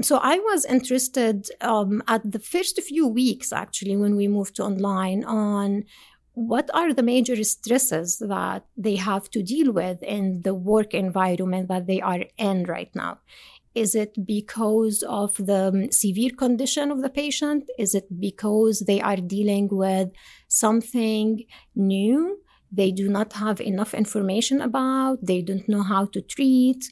so 0.00 0.18
I 0.22 0.38
was 0.38 0.64
interested 0.64 1.48
um, 1.60 2.02
at 2.08 2.30
the 2.30 2.38
first 2.38 2.80
few 2.82 3.06
weeks, 3.06 3.52
actually, 3.52 3.96
when 3.96 4.16
we 4.16 4.26
moved 4.28 4.56
to 4.56 4.64
online, 4.64 5.24
on 5.24 5.84
what 6.34 6.70
are 6.72 6.94
the 6.94 7.02
major 7.02 7.42
stresses 7.44 8.18
that 8.18 8.64
they 8.76 8.96
have 8.96 9.28
to 9.30 9.42
deal 9.42 9.70
with 9.72 10.02
in 10.02 10.42
the 10.42 10.54
work 10.54 10.94
environment 10.94 11.68
that 11.68 11.86
they 11.86 12.00
are 12.00 12.24
in 12.38 12.64
right 12.64 12.90
now. 12.94 13.18
Is 13.74 13.94
it 13.94 14.26
because 14.26 15.02
of 15.02 15.36
the 15.36 15.88
severe 15.90 16.30
condition 16.30 16.90
of 16.90 17.02
the 17.02 17.08
patient? 17.08 17.64
Is 17.78 17.94
it 17.94 18.20
because 18.20 18.80
they 18.80 19.00
are 19.00 19.16
dealing 19.16 19.68
with 19.70 20.10
something 20.48 21.44
new? 21.74 22.38
They 22.70 22.90
do 22.90 23.08
not 23.08 23.34
have 23.34 23.60
enough 23.60 23.92
information 23.92 24.62
about, 24.62 25.18
they 25.22 25.42
don't 25.42 25.68
know 25.68 25.82
how 25.82 26.06
to 26.06 26.22
treat. 26.22 26.82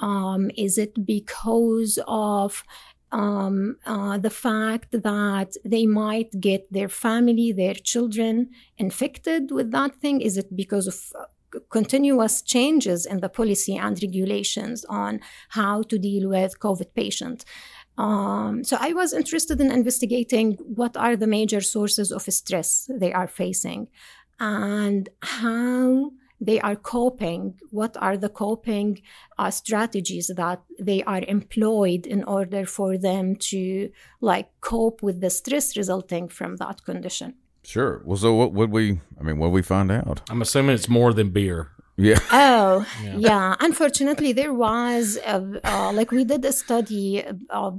Um, 0.00 0.50
is 0.56 0.78
it 0.78 1.06
because 1.06 1.98
of 2.06 2.64
um, 3.10 3.76
uh, 3.86 4.18
the 4.18 4.30
fact 4.30 4.92
that 4.92 5.56
they 5.64 5.86
might 5.86 6.40
get 6.40 6.70
their 6.72 6.88
family, 6.88 7.52
their 7.52 7.74
children 7.74 8.50
infected 8.76 9.50
with 9.50 9.70
that 9.72 9.96
thing? 9.96 10.20
Is 10.20 10.36
it 10.36 10.54
because 10.54 10.86
of 10.86 11.00
uh, 11.18 11.58
continuous 11.70 12.42
changes 12.42 13.06
in 13.06 13.20
the 13.20 13.28
policy 13.28 13.76
and 13.76 14.00
regulations 14.02 14.84
on 14.88 15.20
how 15.50 15.82
to 15.82 15.98
deal 15.98 16.28
with 16.28 16.60
COVID 16.60 16.94
patients? 16.94 17.44
Um, 17.96 18.62
so 18.62 18.76
I 18.78 18.92
was 18.92 19.12
interested 19.12 19.60
in 19.60 19.72
investigating 19.72 20.52
what 20.60 20.96
are 20.96 21.16
the 21.16 21.26
major 21.26 21.60
sources 21.60 22.12
of 22.12 22.22
stress 22.22 22.88
they 22.94 23.12
are 23.12 23.26
facing 23.26 23.88
and 24.38 25.08
how 25.22 26.12
they 26.40 26.60
are 26.60 26.76
coping 26.76 27.54
what 27.70 27.96
are 28.00 28.16
the 28.16 28.28
coping 28.28 29.00
uh, 29.38 29.50
strategies 29.50 30.30
that 30.36 30.60
they 30.78 31.02
are 31.04 31.22
employed 31.26 32.06
in 32.06 32.22
order 32.24 32.64
for 32.64 32.96
them 32.96 33.34
to 33.36 33.90
like 34.20 34.48
cope 34.60 35.02
with 35.02 35.20
the 35.20 35.30
stress 35.30 35.76
resulting 35.76 36.28
from 36.28 36.56
that 36.56 36.84
condition 36.84 37.34
Sure. 37.64 38.00
Well, 38.06 38.16
so 38.16 38.32
what 38.32 38.54
would 38.54 38.70
we? 38.70 39.00
I 39.20 39.22
mean, 39.22 39.38
what 39.38 39.50
would 39.50 39.56
we 39.56 39.62
find 39.62 39.92
out? 39.92 40.22
I'm 40.30 40.40
assuming 40.40 40.74
it's 40.74 40.88
more 40.88 41.12
than 41.12 41.30
beer. 41.30 41.70
Yeah. 41.98 42.20
Oh, 42.30 42.86
yeah. 43.16 43.56
Unfortunately, 43.58 44.32
there 44.32 44.54
was 44.54 45.18
uh, 45.26 45.58
uh, 45.64 45.92
like 45.92 46.12
we 46.12 46.24
did 46.24 46.44
a 46.44 46.52
study. 46.52 47.24
Uh, 47.50 47.72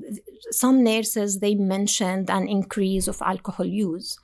some 0.52 0.84
nurses 0.84 1.40
they 1.40 1.56
mentioned 1.56 2.30
an 2.30 2.48
increase 2.50 3.08
of 3.08 3.22
alcohol 3.22 3.66
use 3.66 4.20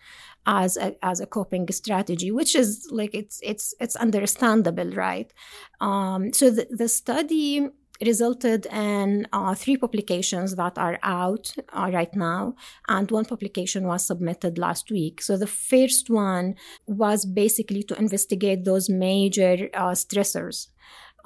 as 0.45 0.75
a, 0.75 0.95
as 1.01 1.21
a 1.21 1.25
coping 1.25 1.71
strategy, 1.71 2.29
which 2.29 2.55
is 2.55 2.87
like 2.91 3.15
it's 3.15 3.39
it's 3.41 3.73
it's 3.79 3.95
understandable, 3.95 4.91
right? 4.91 5.31
Um, 5.79 6.33
so 6.33 6.49
the, 6.49 6.67
the 6.69 6.89
study 6.89 7.69
resulted 8.01 8.65
in 8.67 9.27
uh, 9.31 9.55
three 9.55 9.77
publications 9.77 10.55
that 10.55 10.77
are 10.77 10.99
out 11.03 11.53
uh, 11.73 11.89
right 11.93 12.13
now, 12.15 12.55
and 12.87 13.09
one 13.09 13.25
publication 13.25 13.85
was 13.85 14.05
submitted 14.05 14.57
last 14.57 14.91
week. 14.91 15.21
So 15.21 15.37
the 15.37 15.47
first 15.47 16.09
one 16.09 16.55
was 16.87 17.25
basically 17.25 17.83
to 17.83 17.97
investigate 17.97 18.65
those 18.65 18.89
major 18.89 19.69
uh, 19.73 19.91
stressors. 19.91 20.67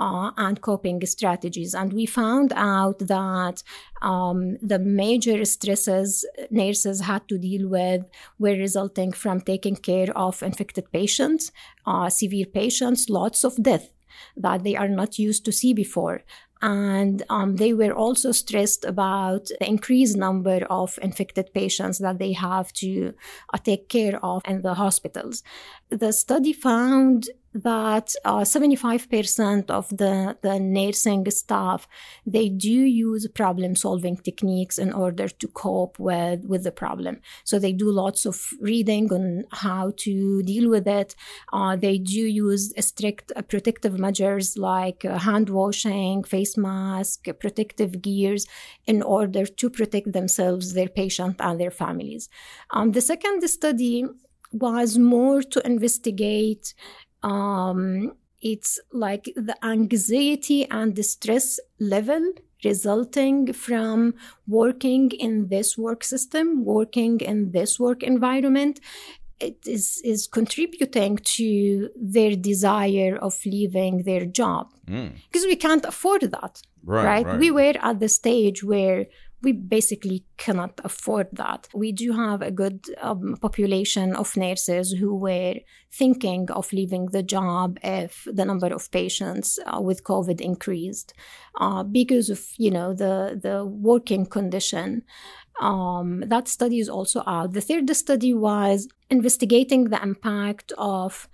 Uh, 0.02 0.32
and 0.38 0.62
coping 0.62 1.06
strategies. 1.06 1.74
And 1.76 1.92
we 1.92 2.06
found 2.06 2.54
out 2.56 3.00
that 3.00 3.62
um, 4.02 4.56
the 4.62 4.80
major 4.80 5.44
stresses 5.44 6.26
nurses 6.50 7.02
had 7.02 7.28
to 7.28 7.38
deal 7.38 7.68
with 7.68 8.06
were 8.38 8.56
resulting 8.56 9.12
from 9.12 9.42
taking 9.42 9.76
care 9.76 10.18
of 10.18 10.42
infected 10.42 10.90
patients, 10.94 11.52
uh, 11.86 12.10
severe 12.10 12.46
patients, 12.46 13.10
lots 13.10 13.44
of 13.44 13.62
death 13.62 13.92
that 14.36 14.64
they 14.64 14.76
are 14.76 14.88
not 14.88 15.20
used 15.20 15.46
to 15.46 15.52
see 15.52 15.74
before. 15.74 16.22
And 16.62 17.24
um, 17.30 17.56
they 17.56 17.74
were 17.74 17.94
also 17.94 18.32
stressed 18.34 18.84
about 18.84 19.46
the 19.60 19.68
increased 19.68 20.18
number 20.18 20.66
of 20.70 21.00
infected 21.01 21.54
patients 21.54 22.00
that 22.00 22.20
they 22.20 22.34
have 22.34 22.74
to 22.74 23.13
uh, 23.54 23.58
take 23.58 23.88
care 23.88 24.24
of 24.24 24.42
in 24.46 24.62
the 24.62 24.74
hospitals. 24.74 25.42
The 25.89 26.12
study 26.12 26.51
found 26.51 27.30
that 27.53 28.13
uh, 28.25 28.41
75% 28.41 29.70
of 29.70 29.89
the, 29.89 30.38
the 30.41 30.60
nursing 30.60 31.29
staff 31.32 31.88
they 32.25 32.50
do 32.50 32.70
use 32.70 33.27
problem 33.34 33.75
solving 33.75 34.18
techniques 34.18 34.77
in 34.77 34.94
order 34.94 35.27
to 35.27 35.48
cope 35.48 35.98
with, 36.00 36.46
with 36.46 36.63
the 36.63 36.72
problem. 36.72 37.20
So 37.44 37.58
they 37.58 37.74
do 37.74 37.91
lots 37.91 38.25
of 38.25 38.53
reading 38.62 39.12
on 39.12 39.46
how 39.51 39.94
to 39.98 40.44
deal 40.44 40.70
with 40.70 40.88
it. 40.88 41.15
Uh, 41.51 41.75
they 41.75 41.98
do 41.98 42.22
use 42.22 42.74
strict 42.79 43.32
uh, 43.36 43.41
protective 43.41 43.98
measures 43.98 44.58
like 44.58 45.03
uh, 45.06 45.18
hand 45.18 45.50
washing 45.50 46.24
face 46.24 46.58
mask 46.58 47.27
protective 47.39 48.01
gears 48.01 48.46
in 48.86 49.01
order 49.01 49.46
to 49.46 49.70
protect 49.70 50.12
themselves 50.13 50.74
their 50.74 50.89
patient 50.89 51.38
and 51.39 51.60
their 51.60 51.72
families. 51.72 52.29
Um, 52.72 52.91
the 52.91 53.01
second 53.01 53.48
study 53.50 54.06
was 54.51 54.98
more 54.98 55.41
to 55.44 55.65
investigate 55.65 56.74
um, 57.24 58.14
it's 58.42 58.80
like 58.92 59.34
the 59.36 59.56
anxiety 59.64 60.68
and 60.70 60.96
the 60.96 61.04
stress 61.04 61.60
level 61.80 62.34
resulting 62.64 63.54
from 63.54 64.14
working 64.48 65.12
in 65.12 65.48
this 65.48 65.78
work 65.78 66.04
system, 66.04 66.66
working 66.66 67.20
in 67.20 67.52
this 67.52 67.80
work 67.80 68.04
environment. 68.04 68.80
It 69.40 69.60
is, 69.66 70.02
is 70.04 70.28
contributing 70.28 71.18
to 71.18 71.90
their 71.96 72.36
desire 72.36 73.16
of 73.16 73.38
leaving 73.46 74.04
their 74.04 74.26
job 74.26 74.74
because 74.86 75.46
we 75.46 75.56
can't 75.56 75.86
afford 75.86 76.24
that 76.24 76.62
right, 76.84 77.26
right. 77.26 77.40
we 77.40 77.52
were 77.52 77.76
at 77.82 78.00
the 78.00 78.10
stage 78.10 78.64
where 78.64 79.06
we 79.41 79.53
basically 79.53 80.25
cannot 80.38 80.79
afford 80.84 81.27
that. 81.34 81.67
We 81.74 81.91
do 81.91 82.12
have 82.12 82.41
a 82.41 82.51
good 82.51 82.86
um, 83.01 83.38
population 83.41 84.15
of 84.15 84.36
nurses 84.36 84.91
who 84.91 85.15
were 85.15 85.55
thinking 85.91 86.51
of 86.51 86.72
leaving 86.74 87.08
the 87.08 87.24
job 87.24 87.79
if 87.84 88.27
the 88.31 88.46
number 88.46 88.67
of 88.67 88.91
patients 88.91 89.60
uh, 89.65 89.79
with 89.79 90.03
COVID 90.03 90.41
increased 90.41 91.13
uh, 91.60 91.84
because 91.84 92.29
of 92.29 92.46
you 92.58 92.72
know 92.72 92.93
the 92.93 93.39
the 93.41 93.65
working 93.65 94.25
condition. 94.25 95.03
Um, 95.62 96.24
that 96.27 96.48
study 96.48 96.79
is 96.79 96.89
also 96.89 97.22
out. 97.27 97.53
The 97.53 97.62
third 97.62 97.93
study 97.96 98.34
was 98.34 98.88
investigating 99.10 99.86
the 99.86 100.01
impact 100.01 100.72
of 100.77 101.27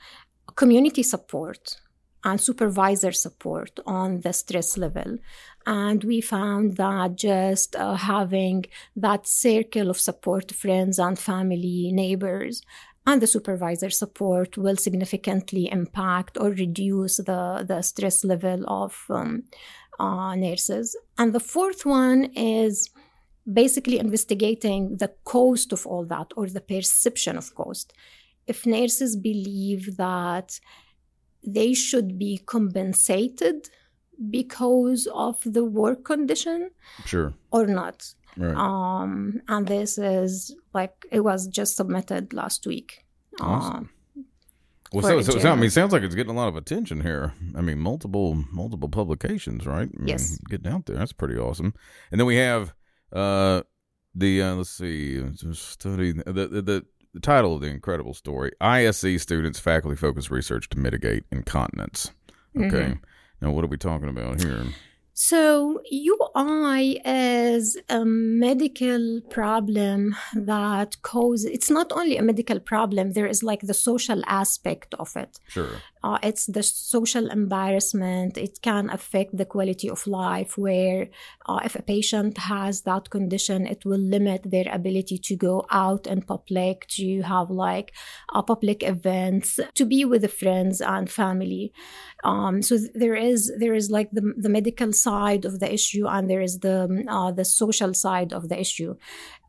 community 0.55 1.03
support 1.03 1.77
and 2.25 2.41
supervisor 2.41 3.12
support 3.12 3.79
on 3.86 4.22
the 4.22 4.34
stress 4.34 4.77
level. 4.77 5.17
And 5.65 6.03
we 6.03 6.20
found 6.22 6.77
that 6.77 7.15
just 7.15 7.75
uh, 7.75 7.94
having 7.94 8.65
that 8.96 9.27
circle 9.27 9.89
of 9.89 10.00
support, 10.00 10.51
friends 10.51 11.00
and 11.00 11.17
family, 11.17 11.91
neighbors, 11.94 12.62
and 13.08 13.22
the 13.22 13.27
supervisor 13.27 13.91
support 13.91 14.58
will 14.58 14.75
significantly 14.75 15.70
impact 15.72 16.38
or 16.39 16.50
reduce 16.50 17.17
the, 17.17 17.63
the 17.67 17.84
stress 17.84 18.24
level 18.24 18.63
of 18.67 19.05
um, 19.10 19.44
uh, 20.00 20.34
nurses. 20.36 20.98
And 21.17 21.32
the 21.32 21.39
fourth 21.39 21.86
one 21.86 22.25
is 22.36 22.89
basically 23.51 24.00
investigating 24.00 24.98
the 24.98 25.13
cost 25.24 25.72
of 25.72 25.86
all 25.86 26.05
that 26.05 26.32
or 26.36 26.48
the 26.48 26.62
perception 26.62 27.38
of 27.38 27.53
cost. 27.53 27.94
If 28.48 28.65
nurses 28.65 29.15
believe 29.15 29.98
that 29.98 30.60
they 31.46 31.74
should 31.74 32.18
be 32.20 32.38
compensated 32.46 33.70
because 34.30 35.08
of 35.14 35.42
the 35.46 35.64
work 35.64 36.04
condition 36.06 36.72
Sure. 37.06 37.34
or 37.52 37.66
not. 37.68 38.14
Right. 38.38 38.56
Um, 38.56 39.42
and 39.48 39.68
this 39.68 39.98
is 39.98 40.56
like 40.74 41.06
it 41.12 41.22
was 41.22 41.48
just 41.48 41.75
submitted 41.75 42.34
last 42.34 42.66
week. 42.68 43.06
Awesome. 43.40 43.75
Um, 43.75 43.90
Well, 44.94 45.24
so, 45.24 45.40
so, 45.40 45.50
I 45.52 45.56
mean, 45.56 45.66
it 45.66 45.72
sounds 45.74 45.92
like 45.92 46.04
it's 46.04 46.16
getting 46.16 46.32
a 46.32 46.36
lot 46.38 46.48
of 46.48 46.56
attention 46.56 47.02
here. 47.02 47.34
I 47.56 47.62
mean, 47.62 47.80
multiple 47.80 48.46
multiple 48.52 48.88
publications, 48.90 49.66
right? 49.66 49.90
I 49.94 49.98
mean, 50.00 50.08
Yes. 50.08 50.38
getting 50.50 50.72
out 50.72 50.86
there. 50.86 50.96
That's 50.96 51.12
pretty 51.14 51.38
awesome. 51.38 51.74
And 52.12 52.20
then 52.20 52.28
we 52.28 52.38
have 52.38 52.74
uh 53.12 53.64
the 54.14 54.42
uh, 54.42 54.56
let's 54.56 54.70
see, 54.70 55.22
uh, 55.22 55.32
study 55.54 56.14
the 56.14 56.24
the, 56.48 56.62
the 56.62 56.86
the 57.15 57.22
title 57.22 57.55
of 57.55 57.62
the 57.62 57.67
incredible 57.67 58.13
story: 58.13 58.51
ISE 58.62 59.22
students 59.22 59.60
faculty 59.60 59.95
focused 59.95 60.29
research 60.29 60.69
to 60.69 60.77
mitigate 60.77 61.24
incontinence. 61.31 62.12
Okay. 62.55 62.67
Mm-hmm. 62.67 63.03
Now, 63.41 63.51
what 63.51 63.63
are 63.63 63.67
we 63.67 63.77
talking 63.77 64.10
about 64.10 64.41
here? 64.41 64.65
So, 65.17 65.81
UI 65.93 67.01
is 67.05 67.77
a 67.88 68.03
medical 68.03 69.22
problem 69.29 70.13
that 70.36 71.01
causes, 71.03 71.45
it's 71.45 71.72
not 71.72 71.93
only 71.93 72.17
a 72.17 72.22
medical 72.22 72.60
problem, 72.60 73.13
there 73.13 73.25
is 73.25 73.41
like 73.41 73.62
the 73.62 73.74
social 73.74 74.22
aspect 74.27 74.93
of 74.95 75.15
it. 75.15 75.39
Sure. 75.48 75.81
Uh, 76.05 76.19
it's 76.21 76.45
the 76.45 76.62
social 76.62 77.31
embarrassment. 77.31 78.38
It 78.38 78.62
can 78.62 78.91
affect 78.91 79.35
the 79.35 79.45
quality 79.53 79.89
of 79.89 80.05
life, 80.05 80.55
where 80.55 81.09
uh, 81.47 81.62
if 81.65 81.74
a 81.75 81.81
patient 81.81 82.38
has 82.38 82.83
that 82.83 83.09
condition, 83.09 83.65
it 83.65 83.85
will 83.85 84.05
limit 84.15 84.41
their 84.46 84.70
ability 84.72 85.18
to 85.18 85.35
go 85.35 85.65
out 85.72 86.05
in 86.05 86.22
public, 86.22 86.85
to 86.89 87.22
have 87.24 87.50
like 87.50 87.91
uh, 88.35 88.44
public 88.44 88.83
events, 88.83 89.59
to 89.74 89.83
be 89.83 90.05
with 90.05 90.22
the 90.22 90.27
friends 90.27 90.79
and 90.79 91.09
family. 91.09 91.74
Um, 92.24 92.61
so 92.61 92.77
there 92.94 93.15
is 93.15 93.51
there 93.57 93.74
is 93.74 93.89
like 93.89 94.11
the, 94.11 94.33
the 94.37 94.50
medical 94.50 94.94
side 94.94 95.44
of 95.44 95.59
the 95.59 95.74
issue, 95.74 96.05
and 96.05 96.29
there 96.29 96.41
is 96.41 96.59
the 96.59 96.77
uh, 97.09 97.31
the 97.31 97.46
social 97.46 97.96
side 97.96 98.31
of 98.31 98.50
the 98.50 98.59
issue. 98.59 98.96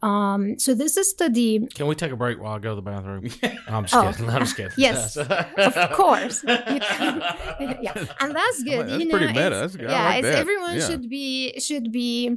Um, 0.03 0.59
so 0.59 0.75
this 0.75 0.97
is 0.97 1.09
study 1.11 1.67
Can 1.75 1.87
we 1.87 1.95
take 1.95 2.13
a 2.13 2.17
break 2.17 2.39
while 2.41 2.53
I 2.55 2.59
go 2.59 2.71
to 2.71 2.75
the 2.77 2.83
bathroom? 2.83 3.25
I'm 3.69 3.85
just 3.85 3.95
Oh. 3.95 4.13
kidding. 4.13 4.29
I'm 4.31 4.41
just 4.41 4.57
kidding. 4.57 4.73
Yes, 4.77 5.17
of 5.17 5.91
course. 5.93 6.45
Yeah, 6.47 7.95
and 8.21 8.35
that's 8.37 8.63
good. 8.63 8.87
That's 8.89 9.01
you 9.03 9.07
know, 9.09 9.17
pretty 9.19 9.33
meta. 9.33 9.47
it's- 9.47 9.61
That's 9.61 9.77
good. 9.77 9.89
I 9.89 9.93
yeah, 9.93 10.05
like 10.05 10.19
it's, 10.25 10.29
that. 10.29 10.39
everyone 10.39 10.77
Yeah. 10.77 10.87
should 10.89 11.09
be 11.09 11.59
should 11.61 11.93
be 11.93 12.37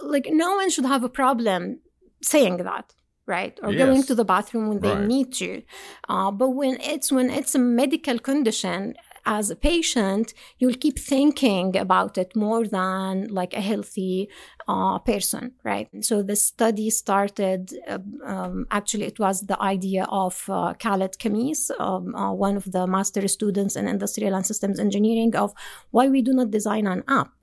like 0.00 0.26
no 0.30 0.56
one 0.56 0.70
should 0.70 0.86
have 0.86 1.04
a 1.04 1.08
problem 1.08 1.80
saying 2.22 2.56
that, 2.58 2.94
right? 3.26 3.58
Or 3.62 3.72
going 3.72 4.02
to 4.04 4.14
the 4.14 4.24
bathroom 4.24 4.68
when 4.68 4.80
they 4.80 4.94
Right. 4.94 5.06
need 5.06 5.32
to. 5.34 5.62
Uh, 6.08 6.30
but 6.30 6.50
when 6.50 6.78
it's 6.80 7.12
when 7.12 7.28
it's 7.30 7.54
a 7.54 7.58
medical 7.58 8.18
condition. 8.18 8.94
As 9.28 9.50
a 9.50 9.56
patient, 9.56 10.32
you'll 10.58 10.74
keep 10.74 11.00
thinking 11.00 11.76
about 11.76 12.16
it 12.16 12.36
more 12.36 12.64
than 12.64 13.26
like 13.26 13.54
a 13.54 13.60
healthy 13.60 14.28
uh, 14.68 15.00
person, 15.00 15.52
right? 15.64 15.88
So 16.00 16.22
the 16.22 16.36
study 16.36 16.90
started. 16.90 17.72
Uh, 17.88 17.98
um, 18.24 18.66
actually, 18.70 19.06
it 19.06 19.18
was 19.18 19.42
the 19.42 19.60
idea 19.60 20.06
of 20.08 20.44
uh, 20.48 20.74
Khaled 20.74 21.18
Kamis, 21.18 21.70
um, 21.80 22.14
uh, 22.14 22.32
one 22.32 22.56
of 22.56 22.70
the 22.70 22.86
master 22.86 23.26
students 23.26 23.74
in 23.74 23.88
industrial 23.88 24.34
and 24.34 24.46
systems 24.46 24.78
engineering, 24.78 25.34
of 25.34 25.52
why 25.90 26.06
we 26.06 26.22
do 26.22 26.32
not 26.32 26.52
design 26.52 26.86
an 26.86 27.02
app. 27.08 27.35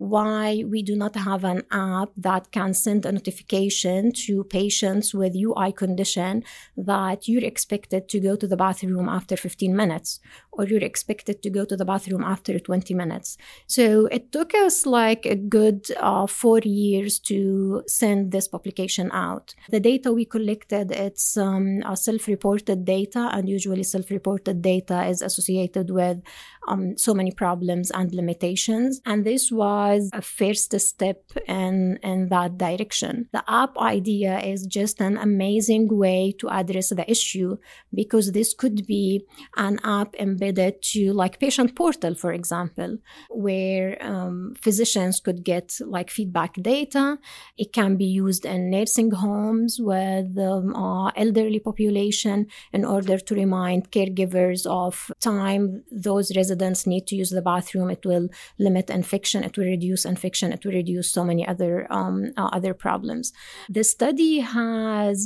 Why 0.00 0.64
we 0.66 0.82
do 0.82 0.96
not 0.96 1.14
have 1.14 1.44
an 1.44 1.62
app 1.70 2.08
that 2.16 2.52
can 2.52 2.72
send 2.72 3.04
a 3.04 3.12
notification 3.12 4.12
to 4.24 4.44
patients 4.44 5.12
with 5.12 5.36
UI 5.36 5.72
condition 5.72 6.42
that 6.74 7.28
you're 7.28 7.44
expected 7.44 8.08
to 8.08 8.18
go 8.18 8.34
to 8.34 8.46
the 8.46 8.56
bathroom 8.56 9.10
after 9.10 9.36
15 9.36 9.76
minutes 9.76 10.18
or 10.52 10.64
you're 10.64 10.82
expected 10.82 11.42
to 11.42 11.50
go 11.50 11.66
to 11.66 11.76
the 11.76 11.84
bathroom 11.84 12.24
after 12.24 12.58
20 12.58 12.94
minutes. 12.94 13.36
So 13.66 14.06
it 14.06 14.32
took 14.32 14.54
us 14.54 14.86
like 14.86 15.26
a 15.26 15.36
good 15.36 15.86
uh, 15.98 16.26
four 16.26 16.60
years 16.60 17.18
to 17.30 17.82
send 17.86 18.32
this 18.32 18.48
publication 18.48 19.10
out. 19.12 19.54
The 19.68 19.80
data 19.80 20.12
we 20.12 20.24
collected, 20.24 20.92
it's 20.92 21.36
um, 21.36 21.82
self-reported 21.94 22.86
data, 22.86 23.28
and 23.32 23.48
usually 23.48 23.82
self-reported 23.82 24.62
data 24.62 25.04
is 25.04 25.20
associated 25.20 25.90
with 25.90 26.22
um, 26.68 26.96
so 26.96 27.14
many 27.14 27.30
problems 27.30 27.90
and 27.90 28.12
limitations. 28.14 29.00
And 29.06 29.24
this 29.24 29.50
was 29.50 30.10
a 30.12 30.22
first 30.22 30.78
step 30.78 31.22
in, 31.46 31.98
in 32.02 32.28
that 32.28 32.58
direction. 32.58 33.28
The 33.32 33.44
app 33.48 33.76
idea 33.78 34.38
is 34.40 34.66
just 34.66 35.00
an 35.00 35.16
amazing 35.16 35.88
way 35.88 36.34
to 36.38 36.48
address 36.48 36.90
the 36.90 37.10
issue 37.10 37.56
because 37.94 38.32
this 38.32 38.54
could 38.54 38.86
be 38.86 39.24
an 39.56 39.78
app 39.84 40.14
embedded 40.16 40.82
to 40.82 41.12
like 41.12 41.40
patient 41.40 41.74
portal, 41.74 42.14
for 42.14 42.32
example, 42.32 42.98
where 43.30 43.96
um, 44.04 44.54
physicians 44.60 45.20
could 45.20 45.44
get 45.44 45.78
like 45.80 46.10
feedback 46.10 46.54
data. 46.54 47.18
It 47.56 47.72
can 47.72 47.96
be 47.96 48.04
used 48.04 48.44
in 48.44 48.70
nursing 48.70 49.10
homes 49.10 49.78
with 49.80 50.38
um, 50.38 50.74
uh, 50.74 51.10
elderly 51.16 51.60
population 51.60 52.46
in 52.72 52.84
order 52.84 53.18
to 53.18 53.34
remind 53.34 53.90
caregivers 53.90 54.66
of 54.66 55.10
time 55.20 55.82
those 55.90 56.34
residents 56.36 56.49
residents 56.50 56.86
need 56.86 57.06
to 57.06 57.16
use 57.16 57.30
the 57.30 57.42
bathroom. 57.42 57.90
It 57.90 58.04
will 58.04 58.28
limit 58.58 58.90
infection. 58.90 59.44
It 59.44 59.56
will 59.56 59.70
reduce 59.76 60.04
infection. 60.04 60.52
It 60.52 60.64
will 60.64 60.72
reduce 60.72 61.08
so 61.10 61.22
many 61.24 61.46
other 61.46 61.86
um, 61.90 62.16
uh, 62.36 62.50
other 62.58 62.74
problems. 62.74 63.32
The 63.68 63.84
study 63.84 64.40
has 64.40 65.16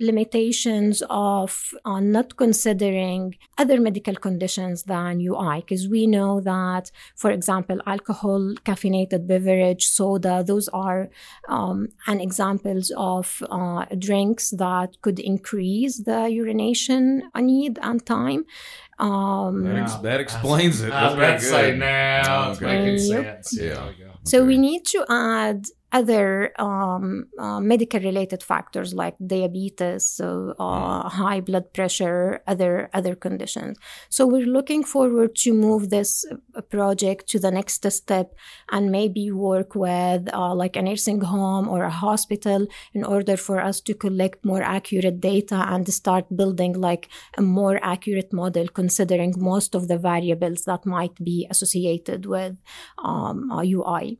limitations 0.00 1.02
of 1.08 1.50
uh, 1.84 2.00
not 2.00 2.36
considering 2.36 3.36
other 3.62 3.78
medical 3.80 4.16
conditions 4.16 4.84
than 4.84 5.20
UI, 5.20 5.60
because 5.60 5.88
we 5.88 6.06
know 6.06 6.40
that, 6.40 6.90
for 7.22 7.30
example, 7.30 7.78
alcohol, 7.86 8.40
caffeinated 8.68 9.26
beverage, 9.26 9.84
soda, 9.86 10.42
those 10.52 10.68
are 10.86 11.08
um, 11.48 11.88
an 12.06 12.20
examples 12.20 12.92
of 12.96 13.42
uh, 13.50 13.84
drinks 14.08 14.44
that 14.64 14.90
could 15.02 15.18
increase 15.20 15.94
the 16.08 16.20
urination 16.42 17.22
need 17.52 17.78
and 17.82 18.00
time. 18.06 18.44
Um, 18.98 19.64
That, 19.64 19.82
ex- 19.82 19.94
that 20.08 20.20
explains 20.20 20.71
it. 20.80 20.92
I 20.92 21.04
was 21.08 21.16
That's 21.16 21.44
about 21.44 21.60
to 21.60 21.68
say 21.70 21.76
now 21.76 22.50
it's 22.52 22.62
Okay. 22.62 22.66
making 22.96 23.10
Yep. 23.10 23.24
sense. 23.44 23.58
Yeah. 23.60 23.74
There 23.74 23.86
we 23.98 24.04
go. 24.04 24.10
So 24.24 24.38
Okay. 24.38 24.46
we 24.46 24.58
need 24.58 24.84
to 24.86 25.04
add 25.08 25.66
other 25.92 26.52
um, 26.58 27.26
uh, 27.38 27.60
medical 27.60 28.00
related 28.00 28.42
factors 28.42 28.94
like 28.94 29.14
diabetes, 29.24 30.04
so 30.04 30.54
uh, 30.58 31.08
high 31.08 31.40
blood 31.40 31.72
pressure, 31.72 32.40
other 32.46 32.88
other 32.94 33.14
conditions. 33.14 33.78
So 34.08 34.26
we're 34.26 34.46
looking 34.46 34.84
forward 34.84 35.36
to 35.44 35.52
move 35.52 35.90
this 35.90 36.24
uh, 36.30 36.60
project 36.62 37.28
to 37.28 37.38
the 37.38 37.50
next 37.50 37.84
step 37.90 38.34
and 38.70 38.90
maybe 38.90 39.30
work 39.30 39.74
with 39.74 40.32
uh, 40.32 40.54
like 40.54 40.76
a 40.76 40.82
nursing 40.82 41.20
home 41.20 41.68
or 41.68 41.84
a 41.84 41.90
hospital 41.90 42.66
in 42.94 43.04
order 43.04 43.36
for 43.36 43.60
us 43.60 43.80
to 43.82 43.94
collect 43.94 44.44
more 44.44 44.62
accurate 44.62 45.20
data 45.20 45.64
and 45.68 45.92
start 45.92 46.24
building 46.34 46.72
like 46.72 47.08
a 47.36 47.42
more 47.42 47.78
accurate 47.82 48.32
model 48.32 48.66
considering 48.68 49.34
most 49.36 49.74
of 49.74 49.88
the 49.88 49.98
variables 49.98 50.64
that 50.64 50.86
might 50.86 51.14
be 51.22 51.46
associated 51.50 52.24
with 52.26 52.56
um, 52.98 53.50
uh, 53.50 53.62
UI. 53.62 54.18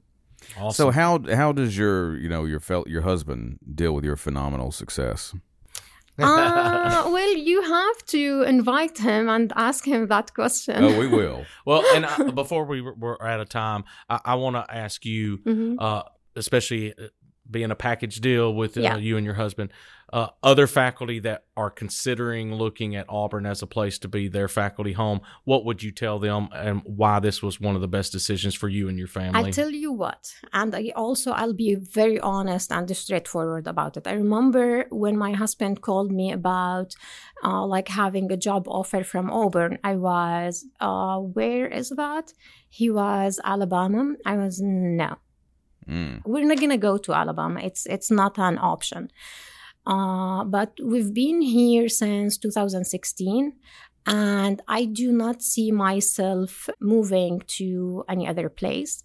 Awesome. 0.59 0.73
So 0.85 0.91
how 0.91 1.21
how 1.35 1.53
does 1.53 1.77
your 1.77 2.17
you 2.17 2.29
know 2.29 2.45
your 2.45 2.61
felt 2.61 2.89
your 2.89 3.03
husband 3.03 3.59
deal 3.75 3.93
with 3.95 4.05
your 4.05 4.17
phenomenal 4.17 4.71
success? 4.73 5.35
uh, 6.19 7.03
well, 7.13 7.37
you 7.37 7.63
have 7.63 8.05
to 8.07 8.43
invite 8.43 8.99
him 8.99 9.29
and 9.29 9.53
ask 9.57 9.87
him 9.87 10.09
that 10.09 10.35
question. 10.35 10.85
Oh, 10.85 10.99
we 10.99 11.07
will. 11.09 11.45
well, 11.67 11.83
and 11.95 12.05
I, 12.07 12.31
before 12.31 12.65
we 12.67 12.81
were- 12.83 12.95
we're 12.95 13.17
out 13.21 13.41
of 13.41 13.49
time, 13.49 13.85
I, 14.11 14.21
I 14.25 14.35
want 14.35 14.57
to 14.57 14.65
ask 14.75 15.05
you, 15.07 15.39
Mhm. 15.39 15.77
uh, 15.79 16.03
especially 16.37 16.93
uh, 16.93 17.09
being 17.51 17.71
a 17.71 17.75
package 17.75 18.21
deal 18.21 18.55
with 18.55 18.77
uh, 18.77 18.83
Yeah. 18.83 18.97
you 18.99 19.17
and 19.17 19.25
your 19.25 19.35
husband, 19.35 19.73
uh, 20.13 20.29
other 20.43 20.67
faculty 20.67 21.19
that 21.21 21.45
are 21.57 21.71
considering 21.71 22.55
looking 22.55 22.95
at 22.97 23.07
Auburn 23.09 23.47
as 23.47 23.63
a 23.63 23.67
place 23.67 23.99
to 24.01 24.09
be 24.09 24.29
their 24.29 24.49
faculty 24.49 24.93
home. 24.93 25.21
What 25.45 25.65
would 25.65 25.83
you 25.83 25.91
tell 25.91 26.19
them, 26.19 26.49
and 26.55 26.83
why 26.85 27.21
this 27.21 27.43
was 27.43 27.61
one 27.61 27.75
of 27.75 27.81
the 27.81 27.89
best 27.89 28.13
decisions 28.13 28.55
for 28.55 28.69
you 28.69 28.89
and 28.89 28.99
your 28.99 29.09
family? 29.09 29.47
I'll 29.47 29.53
tell 29.53 29.71
you 29.71 29.93
what, 29.93 30.35
and 30.53 30.75
I 30.75 30.93
also 30.95 31.33
I'll 31.33 31.55
be 31.55 31.75
very 31.75 32.21
honest 32.21 32.71
and 32.71 32.95
straightforward 32.97 33.67
about 33.67 33.97
it. 33.97 34.07
I 34.07 34.13
remember 34.13 34.87
when 34.91 35.17
my 35.17 35.33
husband 35.33 35.81
called 35.81 36.13
me 36.13 36.31
about 36.33 36.95
uh, 37.43 37.65
like 37.65 37.89
having 37.89 38.31
a 38.31 38.37
job 38.37 38.69
offer 38.69 39.03
from 39.05 39.31
Auburn. 39.31 39.79
I 39.83 39.97
was, 39.97 40.67
uh, 40.81 41.19
where 41.19 41.67
is 41.67 41.89
that? 41.91 42.33
He 42.69 42.91
was 42.91 43.41
Alabama. 43.45 44.15
I 44.27 44.37
was 44.37 44.61
no. 44.61 45.17
Mm. 45.89 46.23
we're 46.25 46.45
not 46.45 46.61
gonna 46.61 46.79
go 46.79 46.97
to 46.97 47.13
Alabama. 47.13 47.61
It's 47.61 47.87
it's 47.87 48.11
not 48.11 48.39
an 48.39 48.57
option. 48.59 49.11
Uh, 49.87 50.45
but 50.45 50.73
we've 50.83 51.13
been 51.13 51.43
here 51.43 51.89
since 51.89 52.39
2016, 52.39 53.53
and 54.07 54.63
I 54.69 54.85
do 54.85 55.13
not 55.13 55.43
see 55.43 55.73
myself 55.73 56.69
moving 56.81 57.43
to 57.59 58.05
any 58.09 58.27
other 58.27 58.49
place. 58.49 59.03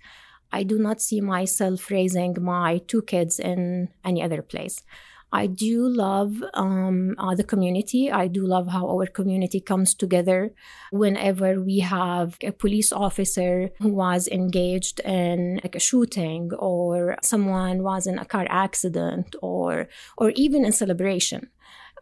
I 0.52 0.64
do 0.64 0.80
not 0.80 1.02
see 1.02 1.22
myself 1.22 1.92
raising 1.92 2.36
my 2.42 2.80
two 2.88 3.02
kids 3.02 3.40
in 3.40 3.90
any 4.06 4.24
other 4.24 4.42
place. 4.42 4.84
I 5.32 5.48
do 5.48 5.88
love 5.90 6.42
um, 6.54 7.16
uh, 7.18 7.36
the 7.36 7.44
community. 7.44 8.10
I 8.12 8.28
do 8.28 8.46
love 8.46 8.68
how 8.70 8.88
our 8.88 9.06
community 9.06 9.60
comes 9.60 9.94
together 9.94 10.54
whenever 10.92 11.62
we 11.62 11.80
have 11.80 12.38
a 12.42 12.52
police 12.52 12.94
officer 12.94 13.70
who 13.80 13.90
was 13.90 14.28
engaged 14.30 15.02
in 15.02 15.60
like 15.64 15.76
a 15.76 15.80
shooting 15.80 16.52
or 16.54 17.18
someone 17.22 17.84
was 17.84 18.08
in 18.08 18.18
a 18.20 18.26
car 18.26 18.48
accident 18.50 19.36
or 19.42 19.90
or 20.18 20.32
even 20.32 20.64
in 20.64 20.72
celebration. 20.72 21.50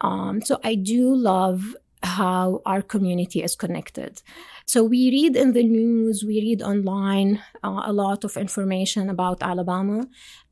Um, 0.01 0.41
so 0.41 0.59
I 0.63 0.75
do 0.75 1.15
love 1.15 1.75
how 2.05 2.61
our 2.65 2.81
community 2.81 3.43
is 3.43 3.55
connected. 3.55 4.21
So 4.67 4.83
we 4.83 5.09
read 5.11 5.35
in 5.35 5.53
the 5.53 5.63
news, 5.63 6.23
we 6.25 6.39
read 6.41 6.61
online 6.61 7.41
uh, 7.63 7.83
a 7.85 7.93
lot 7.93 8.23
of 8.23 8.37
information 8.37 9.09
about 9.09 9.43
Alabama, 9.43 10.05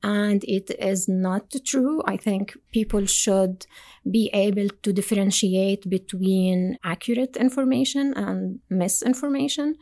and 0.03 0.43
it 0.43 0.69
is 0.79 1.07
not 1.07 1.53
true. 1.65 2.03
I 2.05 2.17
think 2.17 2.57
people 2.71 3.05
should 3.05 3.65
be 4.09 4.29
able 4.33 4.67
to 4.83 4.93
differentiate 4.93 5.89
between 5.89 6.77
accurate 6.83 7.37
information 7.37 8.13
and 8.15 8.59
misinformation. 8.69 9.75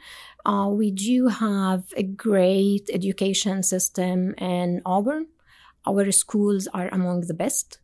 Uh, 0.45 0.69
we 0.71 0.91
do 0.91 1.27
have 1.27 1.83
a 1.97 2.03
great 2.03 2.89
education 2.93 3.63
system 3.63 4.33
in 4.37 4.81
Auburn. 4.85 5.27
Our 5.85 6.11
schools 6.11 6.67
are 6.73 6.89
among 6.91 7.21
the 7.21 7.33
best. 7.33 7.79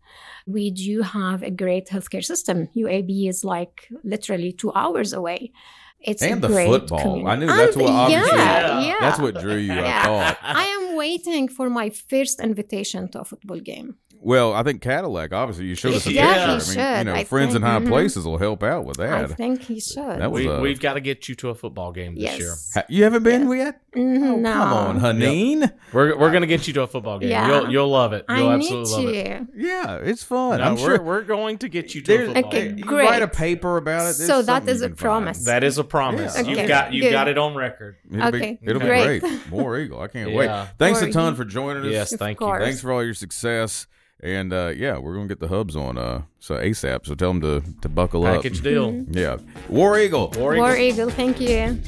We 0.46 0.72
do 0.72 1.02
have 1.02 1.44
a 1.44 1.52
great 1.52 1.88
healthcare 1.88 2.24
system. 2.24 2.68
UAB 2.76 3.28
is 3.28 3.44
like 3.44 3.88
literally 4.04 4.52
two 4.54 4.72
hours 4.74 5.12
away. 5.14 5.52
It's 6.00 6.22
And 6.22 6.42
the 6.44 6.50
football. 6.50 7.00
community. 7.02 7.28
I 7.28 7.36
knew 7.38 7.48
that's 7.48 7.76
And- 7.76 7.84
what 7.86 7.92
yeah, 8.12 8.26
Yeah. 8.26 8.82
yeah. 8.82 8.96
That's 9.00 9.20
what 9.20 9.40
drew 9.42 9.58
you. 9.58 9.74
I 9.74 9.76
Yeah. 9.76 10.04
thought. 10.06 10.38
I 10.44 10.66
am 10.78 10.96
waiting 10.96 11.48
for 11.50 11.70
my 11.70 11.90
first 11.90 12.40
invitation 12.40 13.10
to 13.12 13.22
a 13.22 13.26
football 13.26 13.60
game. 13.60 13.96
Well, 14.20 14.54
I 14.54 14.64
think 14.64 14.82
Cadillac. 14.82 15.32
Obviously, 15.32 15.66
you 15.66 15.76
showed 15.76 15.94
us 15.94 16.06
a 16.08 16.12
Yeah, 16.14 16.24
picture. 16.26 16.40
he 16.40 16.50
I 16.50 16.52
mean, 16.52 16.60
should. 16.60 16.98
you 16.98 17.04
know, 17.14 17.14
I 17.20 17.24
friends 17.24 17.56
in 17.56 17.62
think- 17.62 17.72
high 17.72 17.80
mhm. 17.80 17.88
places 17.88 18.26
will 18.26 18.38
help 18.38 18.64
out 18.64 18.86
with 18.86 18.98
that. 18.98 19.14
I 19.14 19.24
that. 19.28 19.38
think 19.38 19.62
he 19.64 19.80
should. 19.80 19.98
That 20.20 20.32
was 20.32 20.44
we, 20.46 20.52
a- 20.52 20.60
we've 20.60 20.80
got 20.80 20.96
to 20.96 21.00
get 21.02 21.30
you 21.30 21.36
to 21.36 21.50
a 21.50 21.56
football 21.56 21.92
game 21.92 22.16
this 22.16 22.24
yes. 22.24 22.40
year. 22.40 22.54
Ha- 22.74 22.84
You 22.90 23.04
haven't 23.04 23.24
been 23.24 23.50
yet? 23.52 23.80
Mhm, 23.96 24.40
no. 24.40 24.54
Come 24.54 24.74
on, 24.74 25.00
Haneen. 25.00 25.72
We're, 25.94 26.18
we're 26.18 26.30
going 26.32 26.42
to 26.42 26.48
get 26.48 26.68
you 26.68 26.74
to 26.74 26.82
a 26.84 26.88
football 26.88 27.20
game. 27.20 27.30
Yeah. 27.30 27.48
You'll 27.48 27.72
you'll 27.72 27.88
love 27.90 28.14
it. 28.14 28.26
You'll 28.30 28.50
I 28.50 28.58
need 28.58 28.66
absolutely 28.72 29.06
love 29.06 29.16
it. 29.16 29.38
to. 29.54 29.60
Yeah, 29.68 29.96
it's 30.04 30.24
fun. 30.24 30.60
No, 30.60 30.64
I'm 30.66 30.74
we're, 30.74 30.80
sure. 30.98 31.02
we're 31.02 31.22
going 31.24 31.58
to 31.60 31.70
get 31.70 31.96
you 31.96 32.02
to 32.02 32.14
a 32.14 32.18
There's, 32.18 32.28
football 32.34 32.50
Okay, 32.50 32.68
game. 32.70 32.78
you 32.78 32.84
great. 32.84 33.06
write 33.10 33.22
a 33.22 33.28
paper 33.28 33.78
about 33.78 34.02
it. 34.02 34.18
There's 34.18 34.28
So 34.28 34.42
that 34.42 34.46
something 34.46 34.74
is 34.76 34.82
you 34.82 34.86
a 34.86 34.90
can 34.90 34.98
find. 34.98 35.02
promise. 35.24 35.46
That 35.46 35.64
is 35.64 35.78
a 35.78 35.84
promise. 35.84 36.36
Yeah, 36.36 36.42
You've 36.44 36.68
got 36.68 36.94
you've 36.94 37.04
good. 37.04 37.12
got 37.12 37.28
it 37.28 37.38
on 37.38 37.56
record. 37.56 37.96
It'll 38.12 38.28
Okay, 38.28 38.60
be, 38.62 38.70
it'll 38.70 38.82
great. 38.82 39.22
be 39.24 39.28
great. 39.30 39.52
War 39.52 39.78
Eagle. 39.80 40.02
I 40.02 40.08
can't 40.10 40.32
Yeah. 40.32 40.38
wait. 40.38 40.68
Thanks 40.78 41.02
More 41.02 41.10
a 41.10 41.14
ton 41.14 41.34
Eagle. 41.34 41.36
for 41.38 41.46
joining 41.46 41.86
us. 41.86 41.92
Yes, 41.92 42.12
Of 42.14 42.20
thank 42.20 42.38
course. 42.40 42.60
you. 42.60 42.66
Thanks 42.66 42.82
for 42.82 42.92
all 42.92 43.04
your 43.04 43.14
success. 43.16 43.88
And 44.22 44.52
uh, 44.52 44.74
yeah, 44.76 44.98
we're 44.98 45.14
gonna 45.14 45.28
get 45.28 45.40
the 45.40 45.48
hubs 45.48 45.76
on 45.76 45.98
uh 45.98 46.24
so 46.40 46.56
ASAP. 46.56 47.06
So 47.06 47.14
tell 47.16 47.34
them 47.34 47.42
to 47.42 47.64
to 47.82 47.90
buckle 47.90 48.24
Package 48.24 48.60
up. 48.60 48.64
deal. 48.64 49.06
Yeah, 49.12 49.38
War 49.70 50.00
Eagle. 50.00 50.32
War 50.38 50.54
Eagle. 50.54 50.64
War 50.66 50.76
Eagle, 50.76 51.10
thank 51.10 51.40
you. 51.40 51.80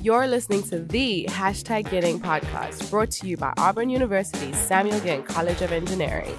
You're 0.00 0.28
listening 0.28 0.62
to 0.64 0.78
the 0.78 1.26
Hashtag 1.28 1.90
Getting 1.90 2.20
podcast, 2.20 2.88
brought 2.88 3.10
to 3.12 3.26
you 3.26 3.36
by 3.36 3.52
Auburn 3.58 3.90
University's 3.90 4.56
Samuel 4.56 5.00
Ginn 5.00 5.24
College 5.24 5.60
of 5.60 5.72
Engineering. 5.72 6.36